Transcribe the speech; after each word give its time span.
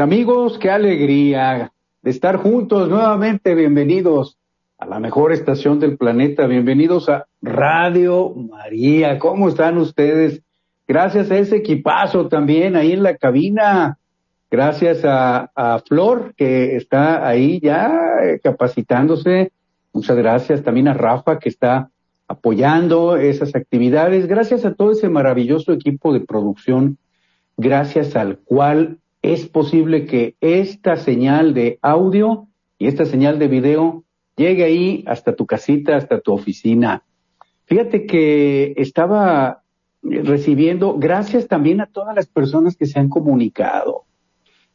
Amigos, 0.00 0.58
qué 0.58 0.70
alegría 0.70 1.72
de 2.02 2.10
estar 2.10 2.36
juntos 2.36 2.88
nuevamente. 2.88 3.54
Bienvenidos 3.54 4.38
a 4.78 4.86
la 4.86 4.98
mejor 4.98 5.32
estación 5.32 5.78
del 5.78 5.98
planeta. 5.98 6.46
Bienvenidos 6.46 7.08
a 7.10 7.26
Radio 7.42 8.30
María. 8.30 9.18
¿Cómo 9.18 9.48
están 9.48 9.76
ustedes? 9.76 10.42
Gracias 10.88 11.30
a 11.30 11.36
ese 11.36 11.56
equipazo 11.56 12.28
también 12.28 12.76
ahí 12.76 12.92
en 12.92 13.02
la 13.02 13.16
cabina. 13.16 13.98
Gracias 14.50 15.04
a, 15.04 15.50
a 15.54 15.80
Flor, 15.80 16.34
que 16.34 16.76
está 16.76 17.28
ahí 17.28 17.60
ya 17.60 17.92
capacitándose. 18.42 19.52
Muchas 19.92 20.16
gracias 20.16 20.62
también 20.62 20.88
a 20.88 20.94
Rafa, 20.94 21.38
que 21.38 21.50
está 21.50 21.90
apoyando 22.26 23.16
esas 23.16 23.54
actividades. 23.54 24.26
Gracias 24.26 24.64
a 24.64 24.72
todo 24.72 24.92
ese 24.92 25.10
maravilloso 25.10 25.72
equipo 25.72 26.12
de 26.12 26.20
producción, 26.20 26.96
gracias 27.56 28.16
al 28.16 28.38
cual 28.38 28.99
es 29.22 29.46
posible 29.46 30.06
que 30.06 30.36
esta 30.40 30.96
señal 30.96 31.54
de 31.54 31.78
audio 31.82 32.48
y 32.78 32.86
esta 32.86 33.04
señal 33.04 33.38
de 33.38 33.48
video 33.48 34.04
llegue 34.36 34.64
ahí 34.64 35.04
hasta 35.06 35.36
tu 35.36 35.46
casita, 35.46 35.96
hasta 35.96 36.20
tu 36.20 36.32
oficina. 36.32 37.04
Fíjate 37.66 38.06
que 38.06 38.72
estaba 38.76 39.62
recibiendo, 40.02 40.98
gracias 40.98 41.46
también 41.46 41.80
a 41.80 41.86
todas 41.86 42.14
las 42.14 42.26
personas 42.26 42.76
que 42.76 42.86
se 42.86 42.98
han 42.98 43.08
comunicado 43.08 44.04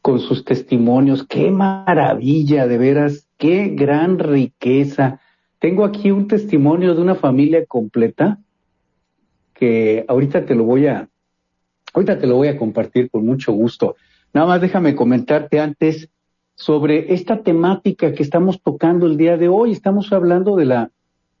con 0.00 0.20
sus 0.20 0.44
testimonios. 0.44 1.26
Qué 1.26 1.50
maravilla, 1.50 2.68
de 2.68 2.78
veras, 2.78 3.28
qué 3.36 3.70
gran 3.70 4.20
riqueza. 4.20 5.20
Tengo 5.58 5.84
aquí 5.84 6.12
un 6.12 6.28
testimonio 6.28 6.94
de 6.94 7.02
una 7.02 7.16
familia 7.16 7.66
completa 7.66 8.38
que 9.52 10.04
ahorita 10.06 10.46
te 10.46 10.54
lo 10.54 10.64
voy 10.64 10.86
a, 10.86 11.08
ahorita 11.92 12.18
te 12.18 12.26
lo 12.26 12.36
voy 12.36 12.48
a 12.48 12.56
compartir 12.56 13.10
con 13.10 13.26
mucho 13.26 13.52
gusto. 13.52 13.96
Nada 14.36 14.48
más 14.48 14.60
déjame 14.60 14.94
comentarte 14.94 15.60
antes 15.60 16.10
sobre 16.56 17.14
esta 17.14 17.42
temática 17.42 18.12
que 18.12 18.22
estamos 18.22 18.60
tocando 18.60 19.06
el 19.06 19.16
día 19.16 19.38
de 19.38 19.48
hoy. 19.48 19.72
Estamos 19.72 20.12
hablando 20.12 20.56
de 20.56 20.66
la, 20.66 20.90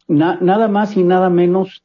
nada 0.08 0.66
más 0.68 0.96
y 0.96 1.02
nada 1.02 1.28
menos 1.28 1.84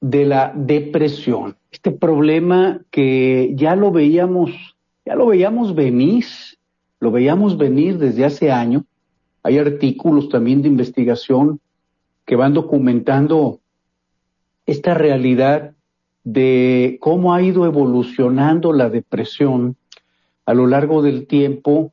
de 0.00 0.24
la 0.24 0.52
depresión. 0.54 1.56
Este 1.72 1.90
problema 1.90 2.82
que 2.92 3.50
ya 3.56 3.74
lo 3.74 3.90
veíamos, 3.90 4.52
ya 5.04 5.16
lo 5.16 5.26
veíamos 5.26 5.74
venir, 5.74 6.24
lo 7.00 7.10
veíamos 7.10 7.58
venir 7.58 7.98
desde 7.98 8.24
hace 8.24 8.52
años. 8.52 8.84
Hay 9.42 9.58
artículos 9.58 10.28
también 10.28 10.62
de 10.62 10.68
investigación 10.68 11.58
que 12.24 12.36
van 12.36 12.54
documentando 12.54 13.58
esta 14.66 14.94
realidad 14.94 15.72
de 16.22 16.98
cómo 17.00 17.34
ha 17.34 17.42
ido 17.42 17.66
evolucionando 17.66 18.72
la 18.72 18.88
depresión 18.88 19.76
a 20.46 20.54
lo 20.54 20.66
largo 20.66 21.02
del 21.02 21.26
tiempo, 21.26 21.92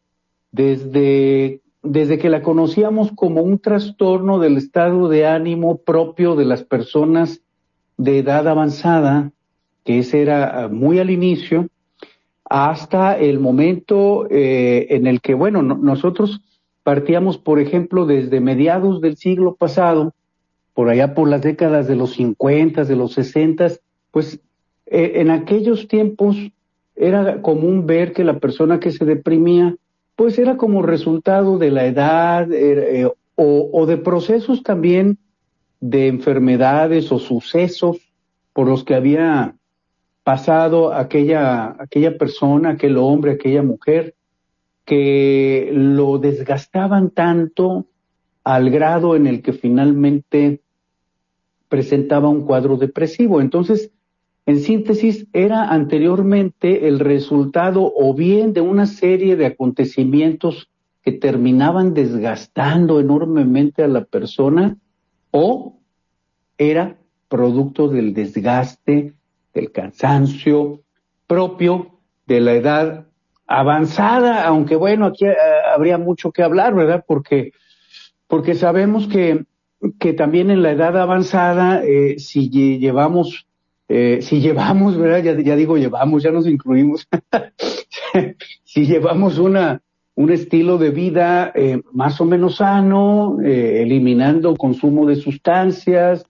desde, 0.52 1.62
desde 1.84 2.18
que 2.18 2.30
la 2.30 2.42
conocíamos 2.42 3.12
como 3.16 3.42
un 3.42 3.60
trastorno 3.60 4.40
del 4.40 4.58
estado 4.58 5.08
de 5.10 5.28
ánimo 5.28 5.78
propio 5.78 6.36
de 6.36 6.46
las 6.46 6.64
personas 6.64 7.42
de 7.98 8.20
edad 8.20 8.48
avanzada, 8.48 9.32
que 9.84 10.00
ese 10.00 10.22
era 10.22 10.70
muy 10.72 11.00
al 11.00 11.10
inicio, 11.10 11.68
hasta 12.46 13.18
el 13.18 13.40
momento 13.40 14.28
eh, 14.30 14.88
en 14.90 15.06
el 15.06 15.22
que, 15.22 15.36
bueno, 15.36 15.62
nosotros 15.62 16.42
partíamos, 16.84 17.38
por 17.38 17.60
ejemplo, 17.60 18.08
desde 18.08 18.40
mediados 18.40 19.02
del 19.02 19.18
siglo 19.18 19.56
pasado, 19.56 20.14
por 20.74 20.90
allá 20.90 21.14
por 21.14 21.30
las 21.30 21.42
décadas 21.42 21.88
de 21.88 21.96
los 21.96 22.14
50, 22.14 22.86
de 22.86 22.96
los 22.96 23.14
60, 23.14 23.74
pues 24.12 24.40
eh, 24.88 25.12
en 25.16 25.30
aquellos 25.30 25.88
tiempos 25.88 26.38
era 27.00 27.42
común 27.42 27.88
ver 27.88 28.12
que 28.12 28.26
la 28.26 28.40
persona 28.40 28.80
que 28.80 28.92
se 28.92 29.06
deprimía, 29.06 29.76
pues 30.18 30.38
era 30.38 30.58
como 30.58 30.82
resultado 30.82 31.58
de 31.58 31.72
la 31.72 31.86
edad 31.86 32.52
eh, 32.52 33.04
eh, 33.04 33.12
o, 33.36 33.86
de 33.86 33.96
procesos 33.96 34.64
también 34.64 35.18
de 35.80 36.08
enfermedades 36.08 37.10
o 37.14 37.20
sucesos 37.20 37.98
por 38.52 38.68
los 38.68 38.84
que 38.84 38.96
había 38.96 39.56
pasado 40.26 40.94
aquella, 40.94 41.78
aquella 41.80 42.18
persona, 42.18 42.72
aquel 42.72 42.98
hombre, 42.98 43.32
aquella 43.32 43.64
mujer, 43.64 44.14
que 44.84 45.70
lo 45.72 46.18
desgastaban 46.18 47.12
tanto 47.12 47.86
al 48.44 48.70
grado 48.70 49.16
en 49.16 49.26
el 49.26 49.42
que 49.42 49.54
finalmente 49.54 50.60
presentaba 51.70 52.28
un 52.28 52.46
cuadro 52.46 52.76
depresivo. 52.76 53.40
Entonces, 53.40 53.94
en 54.50 54.62
síntesis, 54.62 55.28
era 55.32 55.70
anteriormente 55.70 56.88
el 56.88 57.00
resultado 57.00 57.94
o 57.96 58.16
bien 58.16 58.52
de 58.52 58.62
una 58.62 58.88
serie 58.88 59.36
de 59.36 59.46
acontecimientos 59.46 60.72
que 61.04 61.12
terminaban 61.12 61.94
desgastando 61.94 63.00
enormemente 63.00 63.84
a 63.84 63.88
la 63.88 64.06
persona 64.06 64.76
o 65.30 65.78
era 66.58 66.98
producto 67.28 67.90
del 67.90 68.16
desgaste, 68.16 69.14
del 69.54 69.72
cansancio 69.72 70.82
propio 71.28 72.00
de 72.26 72.42
la 72.42 72.54
edad 72.54 73.06
avanzada, 73.46 74.48
aunque 74.48 74.76
bueno, 74.76 75.06
aquí 75.06 75.26
eh, 75.26 75.36
habría 75.76 76.00
mucho 76.00 76.32
que 76.32 76.42
hablar, 76.42 76.74
¿verdad? 76.74 77.06
Porque, 77.08 77.52
porque 78.26 78.56
sabemos 78.56 79.08
que, 79.08 79.46
que 80.00 80.14
también 80.14 80.50
en 80.50 80.64
la 80.64 80.72
edad 80.72 80.98
avanzada, 80.98 81.84
eh, 81.86 82.18
si 82.18 82.50
llevamos 82.50 83.46
eh, 83.92 84.20
si 84.22 84.40
llevamos, 84.40 84.96
¿verdad? 84.96 85.36
Ya, 85.44 85.56
digo 85.56 85.76
llevamos, 85.76 86.22
ya 86.22 86.30
nos 86.30 86.46
incluimos. 86.46 87.08
si 88.64 88.86
llevamos 88.86 89.40
una, 89.40 89.82
un 90.14 90.32
estilo 90.32 90.78
de 90.78 90.92
vida 90.92 91.52
eh, 91.56 91.82
más 91.92 92.22
o 92.22 92.26
menos 92.26 92.58
sano, 92.58 93.40
eh, 93.44 93.82
eliminando 93.82 94.56
consumo 94.56 95.08
de 95.08 95.16
sustancias, 95.16 96.24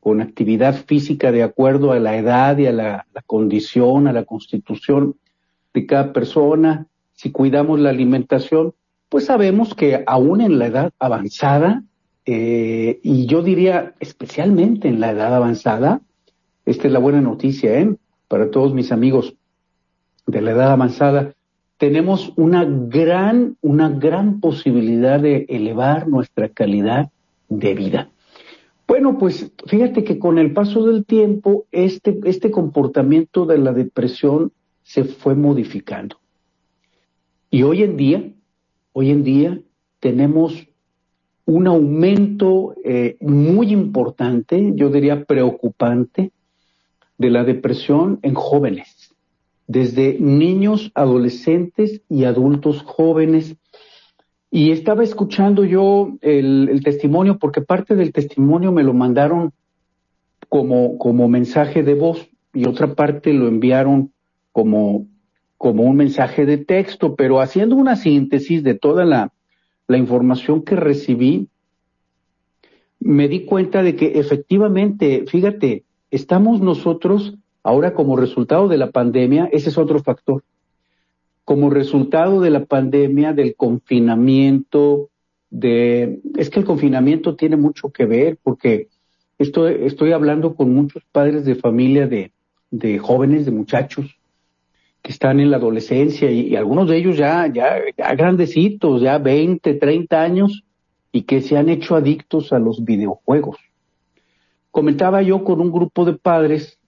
con 0.00 0.20
actividad 0.20 0.84
física 0.84 1.32
de 1.32 1.42
acuerdo 1.42 1.92
a 1.92 1.98
la 1.98 2.14
edad 2.14 2.58
y 2.58 2.66
a 2.66 2.72
la, 2.72 3.06
condición, 3.26 4.06
a 4.06 4.12
la 4.12 4.24
constitución 4.24 5.16
de 5.72 5.86
cada 5.86 6.12
persona, 6.12 6.86
si 7.14 7.32
cuidamos 7.32 7.80
la 7.80 7.88
alimentación, 7.88 8.74
pues 9.08 9.24
sabemos 9.24 9.74
que 9.74 10.04
aún 10.06 10.42
en 10.42 10.58
la 10.58 10.66
edad 10.66 10.92
avanzada, 10.98 11.82
y 12.24 13.26
yo 13.26 13.42
diría 13.42 13.94
especialmente 14.00 14.86
en 14.86 15.00
la 15.00 15.10
edad 15.10 15.34
avanzada, 15.34 16.02
esta 16.68 16.86
es 16.86 16.92
la 16.92 16.98
buena 16.98 17.22
noticia, 17.22 17.80
¿eh? 17.80 17.96
Para 18.28 18.50
todos 18.50 18.74
mis 18.74 18.92
amigos 18.92 19.34
de 20.26 20.42
la 20.42 20.50
edad 20.50 20.72
avanzada. 20.72 21.32
Tenemos 21.78 22.32
una 22.36 22.64
gran, 22.64 23.56
una 23.62 23.88
gran 23.88 24.40
posibilidad 24.40 25.18
de 25.18 25.46
elevar 25.48 26.08
nuestra 26.08 26.50
calidad 26.50 27.10
de 27.48 27.74
vida. 27.74 28.10
Bueno, 28.86 29.16
pues 29.16 29.50
fíjate 29.66 30.04
que 30.04 30.18
con 30.18 30.38
el 30.38 30.52
paso 30.52 30.84
del 30.84 31.06
tiempo, 31.06 31.64
este, 31.72 32.20
este 32.24 32.50
comportamiento 32.50 33.46
de 33.46 33.58
la 33.58 33.72
depresión 33.72 34.52
se 34.82 35.04
fue 35.04 35.34
modificando. 35.34 36.18
Y 37.50 37.62
hoy 37.62 37.82
en 37.82 37.96
día, 37.96 38.30
hoy 38.92 39.10
en 39.10 39.24
día 39.24 39.58
tenemos 40.00 40.68
un 41.46 41.66
aumento 41.66 42.74
eh, 42.84 43.16
muy 43.20 43.72
importante, 43.72 44.72
yo 44.74 44.90
diría 44.90 45.24
preocupante, 45.24 46.30
de 47.18 47.30
la 47.30 47.44
depresión 47.44 48.20
en 48.22 48.34
jóvenes, 48.34 49.14
desde 49.66 50.16
niños, 50.18 50.92
adolescentes 50.94 52.00
y 52.08 52.24
adultos 52.24 52.82
jóvenes. 52.82 53.56
Y 54.50 54.70
estaba 54.70 55.02
escuchando 55.02 55.64
yo 55.64 56.16
el, 56.22 56.80
testimonio, 56.82 57.38
porque 57.38 57.60
parte 57.60 57.94
del 57.94 58.12
testimonio 58.12 58.72
me 58.72 58.84
lo 58.84 58.94
mandaron 58.94 59.52
como, 60.48 60.96
como 60.96 61.28
mensaje 61.28 61.82
de 61.82 61.94
voz. 61.94 62.28
y 62.54 62.66
otra 62.66 62.94
parte 62.94 63.34
lo 63.34 63.46
enviaron 63.46 64.12
como, 64.52 65.06
como 65.58 65.82
un 65.82 65.96
mensaje 65.96 66.46
de 66.46 66.58
texto, 66.58 67.14
pero 67.14 67.40
haciendo 67.40 67.76
una 67.76 67.96
síntesis 67.96 68.62
de 68.62 68.74
toda 68.74 69.04
la, 69.04 69.32
la 69.86 69.98
información 69.98 70.62
que 70.62 70.76
recibí, 70.76 71.48
me 73.00 73.28
di 73.28 73.44
cuenta 73.44 73.82
de 73.82 73.96
que 73.96 74.18
efectivamente, 74.18 75.24
fíjate, 75.26 75.84
estamos 76.10 76.60
nosotros 76.60 77.34
ahora 77.62 77.94
como 77.94 78.16
resultado 78.16 78.68
de 78.68 78.78
la 78.78 78.90
pandemia, 78.90 79.48
ese 79.52 79.68
es 79.70 79.78
otro 79.78 80.02
factor, 80.02 80.42
como 81.44 81.70
resultado 81.70 82.40
de 82.40 82.50
la 82.50 82.64
pandemia, 82.64 83.32
del 83.32 83.54
confinamiento, 83.56 85.10
de, 85.50 86.20
es 86.36 86.50
que 86.50 86.60
el 86.60 86.66
confinamiento 86.66 87.36
tiene 87.36 87.56
mucho 87.56 87.90
que 87.90 88.04
ver 88.06 88.38
porque 88.42 88.88
estoy, 89.38 89.76
estoy 89.82 90.12
hablando 90.12 90.54
con 90.54 90.74
muchos 90.74 91.02
padres 91.10 91.44
de 91.44 91.54
familia 91.54 92.06
de, 92.06 92.98
jóvenes, 92.98 93.46
de 93.46 93.50
muchachos 93.50 94.18
que 95.00 95.12
están 95.12 95.40
en 95.40 95.50
la 95.50 95.56
adolescencia 95.56 96.30
y, 96.30 96.54
algunos 96.56 96.88
de 96.88 96.98
ellos 96.98 97.16
ya, 97.16 97.46
ya, 97.46 97.78
ya 97.96 98.14
grandecitos, 98.14 99.00
ya 99.00 99.18
20, 99.18 99.74
30 99.74 100.22
años 100.22 100.64
y 101.12 101.22
que 101.22 101.40
se 101.40 101.56
han 101.56 101.68
hecho 101.68 101.96
adictos 101.96 102.52
a 102.52 102.58
los 102.58 102.84
videojuegos. 102.84 103.56
Comentaba 104.70 105.22
yo 105.22 105.44
con 105.44 105.60
un 105.60 105.72
grupo 105.72 106.04
de 106.04 106.14
padres 106.14 106.78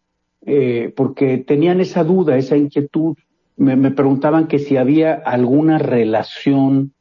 eh, 0.47 0.93
porque 0.97 1.39
tenían 1.39 1.81
esa 1.81 2.05
duda, 2.05 2.37
esa 2.37 2.57
inquietud. 2.57 3.17
Me, 3.57 3.91
preguntaban 3.91 4.47
que 4.47 4.59
si 4.59 4.77
había 4.77 5.15
alguna 5.15 5.79
relación 5.79 6.93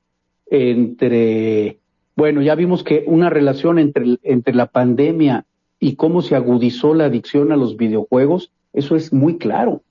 entre, 0.48 1.80
bueno, 2.16 2.42
ya 2.42 2.56
vimos 2.56 2.84
que 2.84 3.04
una 3.08 3.30
relación 3.30 3.80
entre, 3.80 4.18
entre 4.24 4.54
la 4.54 4.66
pandemia 4.66 5.46
y 5.80 5.96
cómo 5.96 6.22
se 6.22 6.36
agudizó 6.36 6.94
la 6.94 7.06
adicción 7.06 7.52
a 7.54 7.56
los 7.56 7.78
videojuegos, 7.78 8.52
eso 8.74 8.98
es 8.98 9.14
muy 9.14 9.38
claro. 9.38 9.84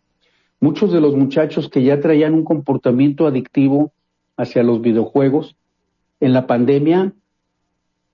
Muchos 0.61 0.93
de 0.93 1.01
los 1.01 1.17
muchachos 1.17 1.71
que 1.71 1.83
ya 1.83 2.01
traían 2.01 2.35
un 2.35 2.45
comportamiento 2.45 3.27
adictivo 3.27 3.93
hacia 4.37 4.63
los 4.63 4.83
videojuegos, 4.83 5.57
en 6.21 6.33
la 6.33 6.47
pandemia 6.47 7.13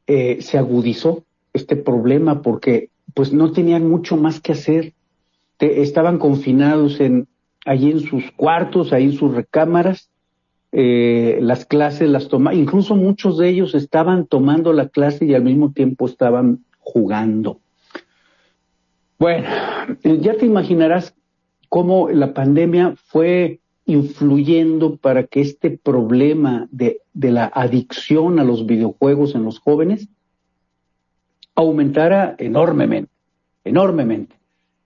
eh, 0.07 0.39
se 0.43 0.59
agudizó 0.59 1.25
este 1.55 1.77
problema 1.77 2.43
porque 2.43 2.91
pues 3.15 3.33
no 3.33 3.53
tenían 3.53 3.89
mucho 3.89 4.17
más 4.17 4.41
que 4.41 4.53
hacer. 4.53 4.93
estaban 5.59 6.19
confinados 6.19 7.01
en, 7.01 7.29
allí 7.65 7.93
en 7.93 8.01
sus 8.01 8.31
cuartos, 8.33 8.93
ahí 8.93 9.05
en 9.05 9.13
sus 9.13 9.33
recámaras, 9.33 10.11
eh, 10.73 11.39
las 11.41 11.65
clases 11.65 12.11
las 12.11 12.29
tomaban, 12.29 12.59
incluso 12.59 12.97
muchos 12.97 13.39
de 13.39 13.49
ellos 13.49 13.75
estaban 13.75 14.27
tomando 14.27 14.73
la 14.73 14.89
clase 14.89 15.25
y 15.25 15.35
al 15.35 15.45
mismo 15.45 15.73
tiempo 15.73 16.07
estaban 16.07 16.65
jugando. 16.81 17.61
Bueno, 19.17 19.47
ya 20.03 20.35
te 20.35 20.45
imaginarás 20.45 21.15
cómo 21.69 22.11
la 22.11 22.35
pandemia 22.35 22.95
fue 22.97 23.61
influyendo 23.87 24.97
para 24.97 25.25
que 25.25 25.41
este 25.41 25.71
problema 25.71 26.67
de, 26.73 27.01
de 27.13 27.31
la 27.31 27.45
adicción 27.47 28.41
a 28.41 28.45
los 28.45 28.67
videojuegos 28.67 29.37
en 29.37 29.45
los 29.45 29.61
jóvenes 29.61 30.09
aumentara 31.55 32.35
enormemente, 32.39 33.11
enormemente. 33.65 34.37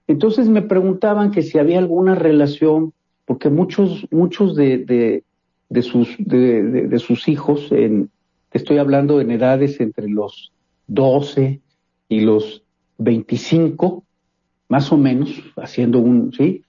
Entonces 0.06 0.48
me 0.48 0.62
preguntaban 0.62 1.30
que 1.30 1.42
si 1.42 1.58
había 1.58 1.78
alguna 1.78 2.14
relación, 2.14 2.92
porque 3.24 3.50
muchos, 3.50 4.06
muchos 4.10 4.56
de, 4.56 5.22
de, 5.68 5.82
sus, 5.82 6.16
de, 6.18 6.98
sus 6.98 7.28
hijos, 7.28 7.70
en, 7.70 8.10
estoy 8.52 8.78
hablando 8.78 9.20
en 9.20 9.30
edades 9.30 9.80
entre 9.80 10.08
los 10.08 10.52
12 10.86 11.60
y 12.08 12.20
los 12.20 12.62
25, 12.96 14.04
más 14.68 14.90
o 14.92 14.96
menos, 14.96 15.30
haciendo 15.56 15.98
un, 15.98 16.32
¿sí? 16.32 16.62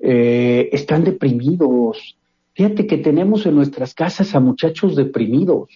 Eh, 0.00 0.70
están 0.72 1.04
deprimidos. 1.04 2.16
Fíjate 2.54 2.86
que 2.86 2.98
tenemos 2.98 3.46
en 3.46 3.54
nuestras 3.54 3.94
casas 3.94 4.34
a 4.34 4.40
muchachos 4.40 4.96
deprimidos. 4.96 5.68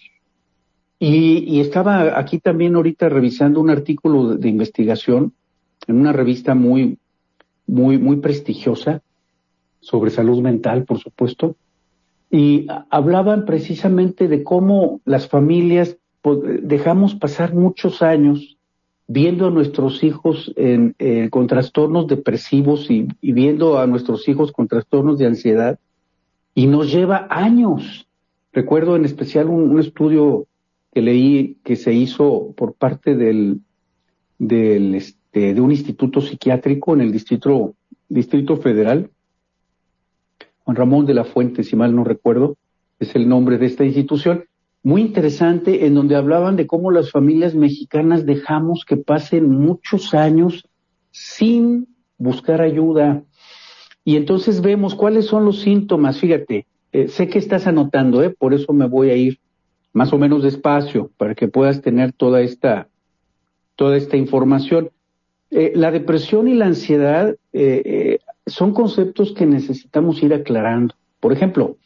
Y, 1.05 1.43
y, 1.53 1.59
estaba 1.59 2.17
aquí 2.17 2.39
también 2.39 2.77
ahorita 2.77 3.09
revisando 3.09 3.59
un 3.59 3.69
artículo 3.69 4.37
de, 4.37 4.47
investigación 4.47 5.33
en 5.85 5.99
una 5.99 6.13
revista 6.13 6.55
muy, 6.55 6.97
muy, 7.67 7.97
muy 7.97 8.21
prestigiosa 8.21 9.01
sobre 9.81 10.11
salud 10.11 10.41
mental, 10.41 10.85
por 10.85 10.99
supuesto, 10.99 11.57
y 12.31 12.67
hablaban 12.89 13.43
precisamente 13.43 14.29
de 14.29 14.45
cómo 14.45 15.01
las 15.03 15.27
familias 15.27 15.97
pues, 16.21 16.39
dejamos 16.61 17.15
pasar 17.15 17.53
muchos 17.53 18.01
años 18.01 18.55
viendo 19.05 19.47
a 19.47 19.51
nuestros 19.51 20.05
hijos 20.05 20.53
en, 20.55 20.95
con 21.31 21.47
trastornos 21.47 22.07
depresivos 22.07 22.89
y, 22.89 23.09
viendo 23.21 23.77
a 23.77 23.87
nuestros 23.87 24.29
hijos 24.29 24.53
con 24.53 24.69
trastornos 24.69 25.19
de 25.19 25.25
ansiedad, 25.25 25.77
y 26.55 26.65
nos 26.67 26.93
lleva 26.93 27.27
años. 27.29 28.07
Recuerdo 28.53 28.95
en 28.95 29.03
especial 29.03 29.49
un, 29.49 29.77
estudio 29.81 30.47
que 30.93 31.01
leí 31.01 31.57
que 31.63 31.75
se 31.75 31.93
hizo 31.93 32.53
por 32.55 32.73
parte 32.73 33.15
del, 33.15 33.61
del 34.37 34.95
este, 34.95 35.53
de 35.53 35.61
un 35.61 35.71
instituto 35.71 36.21
psiquiátrico 36.21 36.93
en 36.93 37.01
el 37.01 37.11
distrito, 37.11 37.75
distrito 38.09 38.57
federal, 38.57 39.09
Juan 40.63 40.77
Ramón 40.77 41.05
de 41.05 41.15
la 41.15 41.23
Fuente, 41.23 41.63
si 41.63 41.75
mal 41.75 41.95
no 41.95 42.03
recuerdo, 42.03 42.57
es 42.99 43.15
el 43.15 43.27
nombre 43.27 43.57
de 43.57 43.65
esta 43.65 43.83
institución, 43.83 44.45
muy 44.83 45.01
interesante 45.01 45.85
en 45.85 45.95
donde 45.95 46.15
hablaban 46.15 46.55
de 46.55 46.67
cómo 46.67 46.91
las 46.91 47.09
familias 47.09 47.55
mexicanas 47.55 48.25
dejamos 48.25 48.85
que 48.85 48.97
pasen 48.97 49.49
muchos 49.49 50.13
años 50.13 50.67
sin 51.11 51.87
buscar 52.17 52.61
ayuda. 52.61 53.23
Y 54.03 54.17
entonces 54.17 54.61
vemos 54.61 54.93
cuáles 54.93 55.25
son 55.25 55.45
los 55.45 55.61
síntomas. 55.61 56.19
Fíjate, 56.19 56.67
eh, 56.91 57.07
sé 57.07 57.29
que 57.29 57.39
estás 57.39 57.65
anotando, 57.65 58.21
¿eh? 58.21 58.29
por 58.29 58.53
eso 58.53 58.73
me 58.73 58.87
voy 58.87 59.09
a 59.09 59.15
ir 59.15 59.39
más 59.93 60.11
o 60.11 60.17
menos 60.17 60.43
despacio 60.43 61.11
para 61.17 61.35
que 61.35 61.47
puedas 61.47 61.81
tener 61.81 62.11
toda 62.11 62.41
esta, 62.41 62.89
toda 63.75 63.95
esta 63.95 64.17
información. 64.17 64.89
Eh, 65.51 65.71
la 65.75 65.91
depresión 65.91 66.47
y 66.47 66.55
la 66.55 66.65
ansiedad 66.65 67.35
eh, 67.53 68.19
son 68.45 68.73
conceptos 68.73 69.33
que 69.33 69.45
necesitamos 69.45 70.21
ir 70.23 70.33
aclarando. 70.33 70.95
Por 71.19 71.31
ejemplo, 71.31 71.77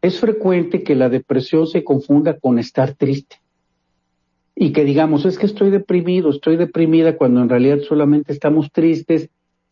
es 0.00 0.20
frecuente 0.20 0.82
que 0.82 0.94
la 0.94 1.08
depresión 1.08 1.66
se 1.66 1.84
confunda 1.84 2.38
con 2.38 2.58
estar 2.58 2.94
triste. 2.94 3.36
Y 4.54 4.72
que 4.72 4.84
digamos, 4.84 5.24
es 5.24 5.38
que 5.38 5.46
estoy 5.46 5.70
deprimido, 5.70 6.30
estoy 6.30 6.56
deprimida, 6.56 7.16
cuando 7.16 7.42
en 7.42 7.48
realidad 7.48 7.78
solamente 7.80 8.32
estamos 8.32 8.72
tristes 8.72 9.28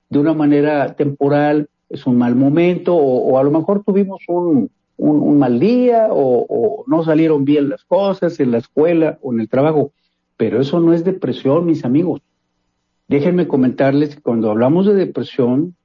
de 0.08 0.18
una 0.18 0.32
manera 0.32 0.94
temporal, 0.94 1.68
es 1.88 2.06
un 2.06 2.18
mal 2.18 2.36
momento, 2.36 2.94
o, 2.94 3.38
a 3.38 3.42
lo 3.42 3.50
mejor 3.50 3.82
tuvimos 3.84 4.20
un, 4.28 4.70
un, 4.96 5.38
mal 5.38 5.60
día, 5.60 6.08
o, 6.10 6.84
no 6.86 7.04
salieron 7.04 7.44
bien 7.44 7.68
las 7.68 7.84
cosas 7.84 8.40
en 8.40 8.52
la 8.52 8.58
escuela 8.58 9.18
o 9.22 9.32
en 9.32 9.40
el 9.40 9.48
trabajo. 9.48 9.92
Pero 10.36 10.60
eso 10.60 10.80
no 10.80 10.92
es 10.92 11.04
depresión, 11.04 11.66
mis 11.66 11.84
amigos. 11.84 12.22
Déjenme 13.08 13.46
comentarles 13.46 14.16
que 14.16 14.22
cuando 14.22 14.50
hablamos 14.50 14.86
de 14.86 14.94
depresión, 14.94 15.76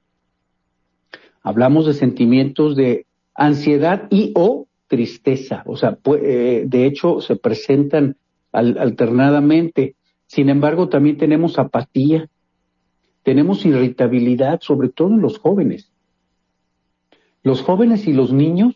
hablamos 1.42 1.86
de 1.86 1.94
sentimientos 1.94 2.76
de 2.76 3.06
ansiedad 3.34 4.08
y 4.10 4.32
o 4.34 4.66
tristeza. 4.88 5.62
O 5.66 5.76
sea, 5.76 5.98
eh, 6.20 6.64
de 6.66 6.86
hecho 6.86 7.20
se 7.20 7.36
presentan 7.36 8.16
alternadamente. 8.52 9.96
Sin 10.26 10.48
embargo, 10.48 10.88
también 10.88 11.16
tenemos 11.16 11.58
apatía, 11.58 12.28
tenemos 13.22 13.64
irritabilidad, 13.64 14.60
sobre 14.60 14.88
todo 14.88 15.08
en 15.08 15.22
los 15.22 15.38
jóvenes. 15.38 15.90
Los 17.42 17.62
jóvenes 17.62 18.06
y 18.06 18.12
los 18.12 18.32
niños 18.32 18.74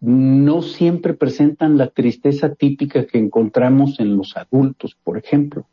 no 0.00 0.62
siempre 0.62 1.14
presentan 1.14 1.76
la 1.76 1.88
tristeza 1.88 2.54
típica 2.54 3.06
que 3.06 3.18
encontramos 3.18 4.00
en 4.00 4.16
los 4.16 4.36
adultos, 4.36 4.96
por 5.04 5.18
ejemplo. 5.18 5.66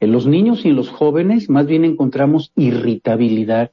En 0.00 0.10
los 0.10 0.26
niños 0.26 0.64
y 0.64 0.68
en 0.68 0.76
los 0.76 0.88
jóvenes 0.88 1.50
más 1.50 1.66
bien 1.66 1.84
encontramos 1.84 2.50
irritabilidad. 2.56 3.70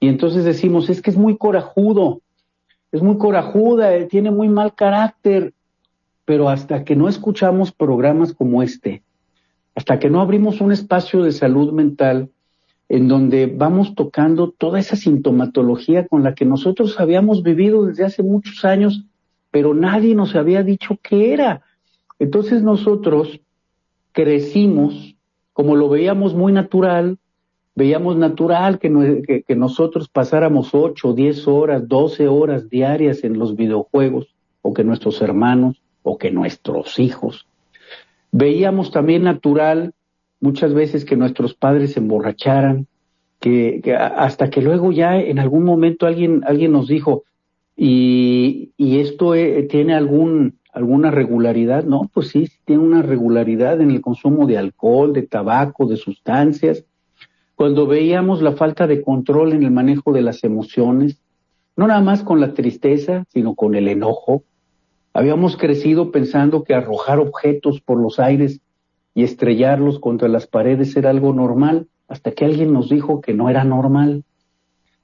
Y 0.00 0.08
entonces 0.08 0.44
decimos, 0.44 0.90
es 0.90 1.00
que 1.00 1.10
es 1.10 1.16
muy 1.16 1.36
corajudo, 1.36 2.20
es 2.92 3.02
muy 3.02 3.16
corajuda, 3.16 3.94
eh, 3.94 4.04
tiene 4.06 4.30
muy 4.30 4.48
mal 4.48 4.74
carácter, 4.74 5.54
pero 6.24 6.48
hasta 6.48 6.84
que 6.84 6.96
no 6.96 7.08
escuchamos 7.08 7.72
programas 7.72 8.32
como 8.34 8.62
este, 8.62 9.02
hasta 9.74 9.98
que 9.98 10.10
no 10.10 10.20
abrimos 10.20 10.60
un 10.60 10.72
espacio 10.72 11.22
de 11.22 11.32
salud 11.32 11.72
mental 11.72 12.30
en 12.88 13.08
donde 13.08 13.46
vamos 13.46 13.94
tocando 13.94 14.50
toda 14.50 14.78
esa 14.78 14.96
sintomatología 14.96 16.06
con 16.06 16.22
la 16.22 16.34
que 16.34 16.44
nosotros 16.44 17.00
habíamos 17.00 17.42
vivido 17.42 17.86
desde 17.86 18.04
hace 18.04 18.22
muchos 18.22 18.64
años, 18.64 19.04
pero 19.50 19.74
nadie 19.74 20.14
nos 20.14 20.34
había 20.34 20.62
dicho 20.62 20.98
qué 21.02 21.32
era. 21.32 21.62
Entonces 22.18 22.62
nosotros 22.62 23.40
crecimos, 24.12 25.16
como 25.52 25.76
lo 25.76 25.88
veíamos 25.88 26.34
muy 26.34 26.52
natural, 26.52 27.18
veíamos 27.74 28.16
natural 28.16 28.78
que, 28.78 29.42
que, 29.46 29.56
nosotros 29.56 30.08
pasáramos 30.08 30.74
ocho, 30.74 31.12
diez 31.12 31.48
horas, 31.48 31.88
doce 31.88 32.28
horas 32.28 32.68
diarias 32.68 33.24
en 33.24 33.38
los 33.38 33.56
videojuegos, 33.56 34.34
o 34.62 34.72
que 34.72 34.84
nuestros 34.84 35.20
hermanos, 35.20 35.82
o 36.02 36.16
que 36.18 36.30
nuestros 36.30 36.98
hijos. 36.98 37.46
Veíamos 38.30 38.90
también 38.90 39.24
natural 39.24 39.94
muchas 40.44 40.74
veces 40.74 41.06
que 41.06 41.16
nuestros 41.16 41.54
padres 41.54 41.94
se 41.94 42.00
emborracharan, 42.00 42.86
que, 43.40 43.80
hasta 43.96 44.50
que 44.50 44.60
luego 44.60 44.92
ya 44.92 45.18
en 45.18 45.38
algún 45.38 45.64
momento 45.64 46.06
alguien, 46.06 46.42
alguien 46.46 46.72
nos 46.72 46.86
dijo, 46.86 47.24
y, 47.74 48.72
y 48.76 48.98
esto 49.00 49.34
eh, 49.34 49.62
tiene 49.62 49.94
algún, 49.94 50.58
alguna 50.74 51.10
regularidad, 51.10 51.84
no, 51.84 52.10
pues 52.12 52.28
sí, 52.28 52.46
tiene 52.66 52.82
una 52.82 53.00
regularidad 53.00 53.80
en 53.80 53.90
el 53.90 54.02
consumo 54.02 54.46
de 54.46 54.58
alcohol, 54.58 55.14
de 55.14 55.22
tabaco, 55.22 55.86
de 55.86 55.96
sustancias. 55.96 56.84
Cuando 57.54 57.86
veíamos 57.86 58.42
la 58.42 58.52
falta 58.52 58.86
de 58.86 59.00
control 59.00 59.54
en 59.54 59.62
el 59.62 59.70
manejo 59.70 60.12
de 60.12 60.22
las 60.22 60.44
emociones, 60.44 61.22
no 61.74 61.86
nada 61.86 62.02
más 62.02 62.22
con 62.22 62.38
la 62.40 62.52
tristeza, 62.52 63.24
sino 63.32 63.54
con 63.54 63.74
el 63.76 63.88
enojo. 63.88 64.44
Habíamos 65.14 65.56
crecido 65.56 66.10
pensando 66.10 66.64
que 66.64 66.74
arrojar 66.74 67.18
objetos 67.18 67.80
por 67.80 67.98
los 67.98 68.20
aires 68.20 68.60
y 69.14 69.22
estrellarlos 69.22 70.00
contra 70.00 70.28
las 70.28 70.46
paredes 70.46 70.96
era 70.96 71.10
algo 71.10 71.32
normal, 71.32 71.86
hasta 72.08 72.32
que 72.32 72.44
alguien 72.44 72.72
nos 72.72 72.88
dijo 72.88 73.20
que 73.20 73.32
no 73.32 73.48
era 73.48 73.64
normal. 73.64 74.24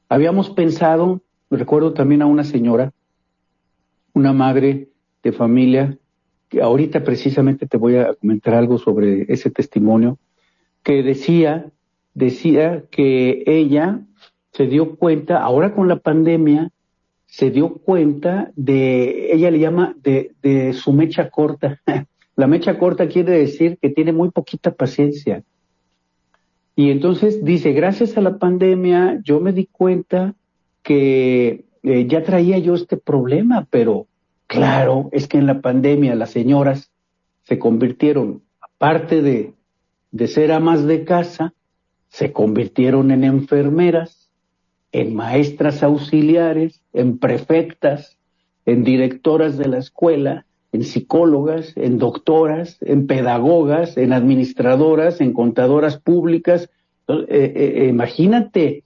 Habíamos 0.09 0.51
pensado, 0.51 1.21
recuerdo 1.49 1.95
también 1.95 2.23
a 2.23 2.27
una 2.27 2.45
señora, 2.45 2.93
una 4.13 4.33
madre 4.33 4.89
de 5.23 5.33
familia, 5.33 5.97
que 6.49 6.61
ahorita 6.61 7.05
precisamente 7.05 7.67
te 7.67 7.77
voy 7.77 7.97
a 7.97 8.15
comentar 8.15 8.55
algo 8.55 8.79
sobre 8.79 9.33
ese 9.33 9.51
testimonio, 9.51 10.19
que 10.83 11.03
decía, 11.05 11.71
decía 12.15 12.85
que 12.91 13.45
ella 13.47 14.01
se 14.53 14.67
dio 14.67 14.97
cuenta, 14.97 15.39
ahora 15.39 15.73
con 15.73 15.87
la 15.87 16.01
pandemia, 16.01 16.71
se 17.27 17.51
dio 17.51 17.75
cuenta 17.75 18.51
de, 18.57 19.33
ella 19.33 19.53
le 19.53 19.61
llama 19.61 19.95
de, 20.03 20.33
de 20.43 20.73
su 20.73 20.93
mecha 20.93 21.31
corta. 21.31 21.81
la 22.41 22.49
mecha 22.49 22.79
corta 22.79 23.09
quiere 23.09 23.39
decir 23.39 23.79
que 23.81 23.91
tiene 23.91 24.13
muy 24.13 24.31
poquita 24.31 24.73
paciencia. 24.73 25.45
Y 26.75 26.91
entonces 26.91 27.45
dice, 27.45 27.73
gracias 27.73 28.17
a 28.17 28.21
la 28.21 28.39
pandemia 28.39 29.21
yo 29.23 29.39
me 29.41 29.53
di 29.53 29.67
cuenta 29.67 30.35
que 30.83 31.65
eh, 31.83 32.07
ya 32.09 32.25
traía 32.25 32.59
yo 32.59 32.75
este 32.75 32.97
problema, 32.97 33.67
pero 33.71 34.07
Claro, 34.51 35.11
es 35.13 35.29
que 35.29 35.39
en 35.39 35.47
la 35.47 35.61
pandemia 35.61 36.17
las 36.17 36.31
señoras 36.31 36.91
se 37.45 37.61
convirtieron, 37.61 38.43
aparte 38.61 39.23
de, 39.23 39.55
de 40.11 40.27
ser 40.27 40.51
amas 40.51 40.85
de 40.87 41.05
casa, 41.05 41.55
se 42.09 42.33
convirtieron 42.33 43.13
en 43.13 43.23
enfermeras, 43.23 44.33
en 44.91 45.15
maestras 45.15 45.85
auxiliares, 45.85 46.83
en 46.93 47.19
prefectas, 47.19 48.19
en 48.67 48.83
directoras 48.83 49.57
de 49.57 49.69
la 49.69 49.79
escuela, 49.79 50.47
en 50.73 50.85
psicólogas, 50.85 51.77
en 51.77 51.99
doctoras, 51.99 52.79
en 52.81 53.07
pedagogas, 53.07 53.97
en 53.97 54.13
administradoras, 54.13 55.21
en 55.21 55.33
contadoras 55.33 55.99
públicas. 55.99 56.71
Eh, 57.09 57.27
eh, 57.29 57.53
eh, 57.55 57.87
imagínate, 57.89 58.85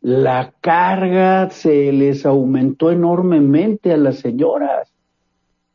la 0.00 0.52
carga 0.60 1.48
se 1.50 1.92
les 1.92 2.26
aumentó 2.26 2.90
enormemente 2.90 3.92
a 3.92 3.96
las 3.96 4.16
señoras. 4.16 4.92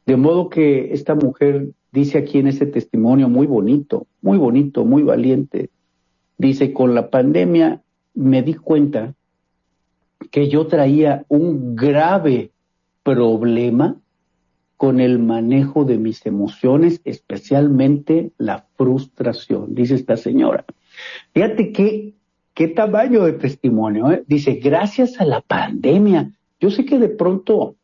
De 0.05 0.17
modo 0.17 0.49
que 0.49 0.93
esta 0.93 1.15
mujer 1.15 1.69
dice 1.91 2.19
aquí 2.19 2.37
en 2.37 2.47
ese 2.47 2.67
testimonio 2.67 3.27
muy 3.27 3.47
bonito, 3.47 4.05
muy 4.21 4.37
bonito, 4.37 4.85
muy 4.85 5.01
valiente, 5.01 5.69
dice, 6.37 6.73
con 6.73 6.93
la 6.93 7.09
pandemia 7.09 7.81
me 8.13 8.43
di 8.43 8.53
cuenta 8.53 9.15
que 10.31 10.47
yo 10.47 10.67
traía 10.67 11.25
un 11.27 11.75
grave 11.75 12.51
problema 13.03 13.97
con 14.79 15.01
el 15.01 15.19
manejo 15.19 15.83
de 15.83 15.97
mis 15.97 16.25
emociones, 16.25 17.01
especialmente 17.03 18.31
la 18.37 18.65
frustración, 18.77 19.75
dice 19.75 19.95
esta 19.95 20.15
señora. 20.15 20.63
Fíjate 21.33 21.73
qué, 21.73 22.13
qué 22.53 22.69
tamaño 22.69 23.25
de 23.25 23.33
testimonio. 23.33 24.09
¿eh? 24.09 24.23
Dice, 24.25 24.53
gracias 24.53 25.19
a 25.19 25.25
la 25.25 25.41
pandemia, 25.41 26.31
yo 26.61 26.71
sé 26.71 26.85
que 26.85 26.97
de 26.97 27.09
pronto 27.09 27.75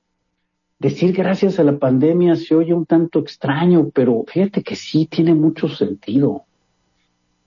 decir 0.80 1.12
gracias 1.12 1.60
a 1.60 1.66
la 1.66 1.78
pandemia 1.78 2.38
se 2.38 2.56
oye 2.56 2.74
un 2.74 2.86
tanto 2.86 3.20
extraño, 3.20 3.90
pero 3.94 4.24
fíjate 4.26 4.64
que 4.64 4.78
sí 4.78 5.06
tiene 5.06 5.36
mucho 5.36 5.68
sentido. 5.68 6.44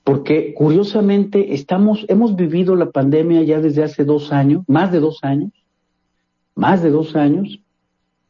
Porque 0.05 0.53
curiosamente 0.53 1.55
estamos, 1.55 2.05
hemos 2.09 2.37
vivido 2.37 2.77
la 2.77 2.91
pandemia 2.91 3.43
ya 3.45 3.63
desde 3.63 3.83
hace 3.83 4.05
dos 4.05 4.31
años, 4.31 4.63
más 4.67 4.93
de 4.93 5.01
dos 5.01 5.21
años, 5.23 5.53
más 6.55 6.83
de 6.83 6.91
dos 6.91 7.17
años, 7.17 7.61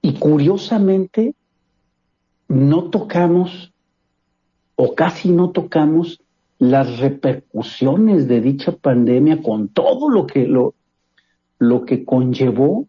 y 0.03 0.15
curiosamente 0.15 1.35
no 2.49 2.85
tocamos 2.85 3.73
o 4.77 4.95
casi 4.95 5.31
no 5.31 5.51
tocamos 5.51 6.21
las 6.59 6.99
repercusiones 6.99 8.29
de 8.29 8.41
dicha 8.41 8.73
pandemia 8.73 9.43
con 9.43 9.69
todo 9.69 10.09
lo 10.09 10.27
que 10.27 10.47
lo, 10.47 10.75
lo 11.59 11.85
que 11.85 12.05
conllevó 12.05 12.87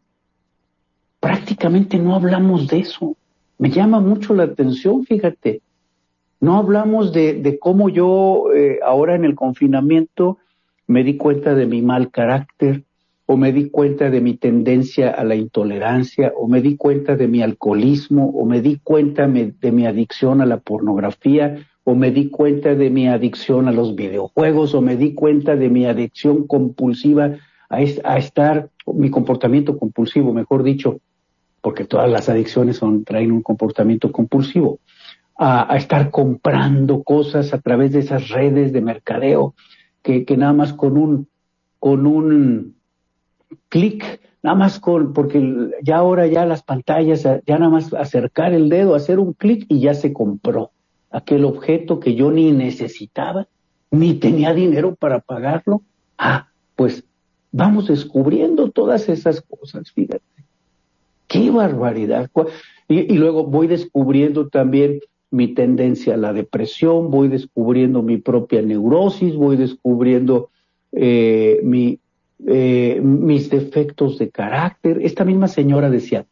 prácticamente 1.19 1.97
no 1.97 2.15
hablamos 2.15 2.67
de 2.67 2.79
eso. 2.79 3.15
Me 3.57 3.69
llama 3.69 3.99
mucho 3.99 4.33
la 4.33 4.43
atención, 4.43 5.05
fíjate. 5.05 5.61
No 6.39 6.57
hablamos 6.57 7.11
de, 7.11 7.57
cómo 7.59 7.89
yo 7.89 8.53
eh, 8.53 8.79
ahora 8.85 9.15
en 9.15 9.25
el 9.25 9.35
confinamiento 9.35 10.37
me 10.87 11.03
di 11.03 11.17
cuenta 11.17 11.53
de 11.53 11.65
mi 11.65 11.81
mal 11.81 12.09
carácter, 12.09 12.83
o 13.31 13.37
me 13.37 13.51
di 13.51 13.69
cuenta 13.69 14.09
de 14.09 14.21
mi 14.21 14.37
tendencia 14.37 15.11
a 15.11 15.23
la 15.23 15.35
intolerancia, 15.35 16.33
o 16.35 16.47
me 16.47 16.63
di 16.63 16.75
cuenta 16.77 17.15
de 17.15 17.27
mi 17.27 17.43
alcoholismo, 17.43 18.27
o 18.27 18.43
me 18.43 18.59
di 18.59 18.79
cuenta 18.83 19.27
de 19.27 19.71
mi 19.71 19.85
adicción 19.85 20.41
a 20.41 20.47
la 20.47 20.57
pornografía, 20.57 21.57
o 21.83 21.93
me 21.93 22.09
di 22.09 22.31
cuenta 22.31 22.73
de 22.73 22.89
mi 22.89 23.07
adicción 23.07 23.67
a 23.67 23.71
los 23.71 23.93
videojuegos, 23.93 24.73
o 24.73 24.81
me 24.81 24.97
di 24.97 25.13
cuenta 25.13 25.55
de 25.55 25.69
mi 25.69 25.85
adicción 25.85 26.47
compulsiva 26.47 27.35
a, 27.69 27.83
estar, 27.83 28.71
mi 28.87 29.11
comportamiento 29.11 29.77
compulsivo, 29.77 30.33
mejor 30.33 30.63
dicho, 30.63 30.99
porque 31.61 31.85
todas 31.85 32.09
las 32.09 32.29
adicciones 32.29 32.81
traen 33.05 33.31
un 33.31 33.43
comportamiento 33.43 34.11
compulsivo, 34.11 34.79
a, 35.37 35.77
estar 35.77 36.09
comprando 36.09 37.03
cosas 37.03 37.53
a 37.53 37.61
través 37.61 37.91
de 37.91 37.99
esas 37.99 38.29
redes 38.29 38.73
de 38.73 38.81
mercadeo, 38.81 39.53
que, 40.01 40.25
que 40.25 40.35
nada 40.35 40.53
más 40.53 40.73
con 40.73 40.97
un, 40.97 41.27
con 41.77 42.07
un 42.07 42.78
clic, 43.69 44.21
nada 44.43 44.55
más 44.55 44.79
con, 44.79 45.13
porque 45.13 45.71
ya 45.83 45.97
ahora 45.97 46.27
ya 46.27 46.45
las 46.45 46.63
pantallas, 46.63 47.23
ya 47.23 47.57
nada 47.57 47.69
más 47.69 47.93
acercar 47.93 48.53
el 48.53 48.69
dedo, 48.69 48.95
hacer 48.95 49.19
un 49.19 49.33
clic 49.33 49.65
y 49.69 49.79
ya 49.81 49.93
se 49.93 50.13
compró 50.13 50.71
aquel 51.11 51.45
objeto 51.45 51.99
que 51.99 52.15
yo 52.15 52.31
ni 52.31 52.51
necesitaba, 52.51 53.47
ni 53.91 54.15
tenía 54.15 54.53
dinero 54.53 54.95
para 54.95 55.19
pagarlo. 55.19 55.81
Ah, 56.17 56.49
pues 56.75 57.03
vamos 57.51 57.87
descubriendo 57.87 58.69
todas 58.71 59.09
esas 59.09 59.41
cosas, 59.41 59.91
fíjate. 59.91 60.23
¡Qué 61.27 61.51
barbaridad! 61.51 62.29
Y, 62.87 63.17
luego 63.17 63.45
voy 63.45 63.67
descubriendo 63.67 64.47
también 64.47 64.99
mi 65.29 65.53
tendencia 65.53 66.15
a 66.15 66.17
la 66.17 66.33
depresión, 66.33 67.11
voy 67.11 67.27
descubriendo 67.27 68.01
mi 68.01 68.17
propia 68.17 68.63
neurosis, 68.63 69.35
voy 69.35 69.55
descubriendo 69.55 70.49
eh, 70.91 71.59
mi, 71.63 71.99
eh, 72.47 72.99
mis 73.03 73.49
defectos 73.49 74.17
de 74.17 74.29
carácter. 74.29 74.99
Esta 75.01 75.25
misma 75.25 75.47
señora 75.47 75.89
decía, 75.89 76.25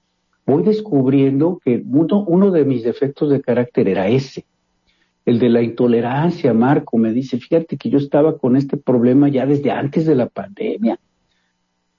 voy 0.46 0.64
descubriendo 0.64 1.60
que 1.64 1.84
uno, 1.86 2.24
uno 2.26 2.52
de 2.52 2.66
mis 2.66 2.84
defectos 2.84 3.30
de 3.30 3.42
carácter 3.42 3.90
era 3.90 4.08
ese, 4.08 4.46
el 5.26 5.40
de 5.40 5.50
la 5.50 5.62
intolerancia, 5.62 6.54
Marco, 6.54 6.98
me 6.98 7.12
dice, 7.12 7.38
fíjate 7.38 7.78
que 7.78 7.90
yo 7.90 7.98
estaba 7.98 8.38
con 8.38 8.56
este 8.56 8.78
problema 8.78 9.28
ya 9.28 9.46
desde 9.46 9.72
antes 9.72 10.06
de 10.06 10.16
la 10.16 10.28
pandemia. 10.28 10.98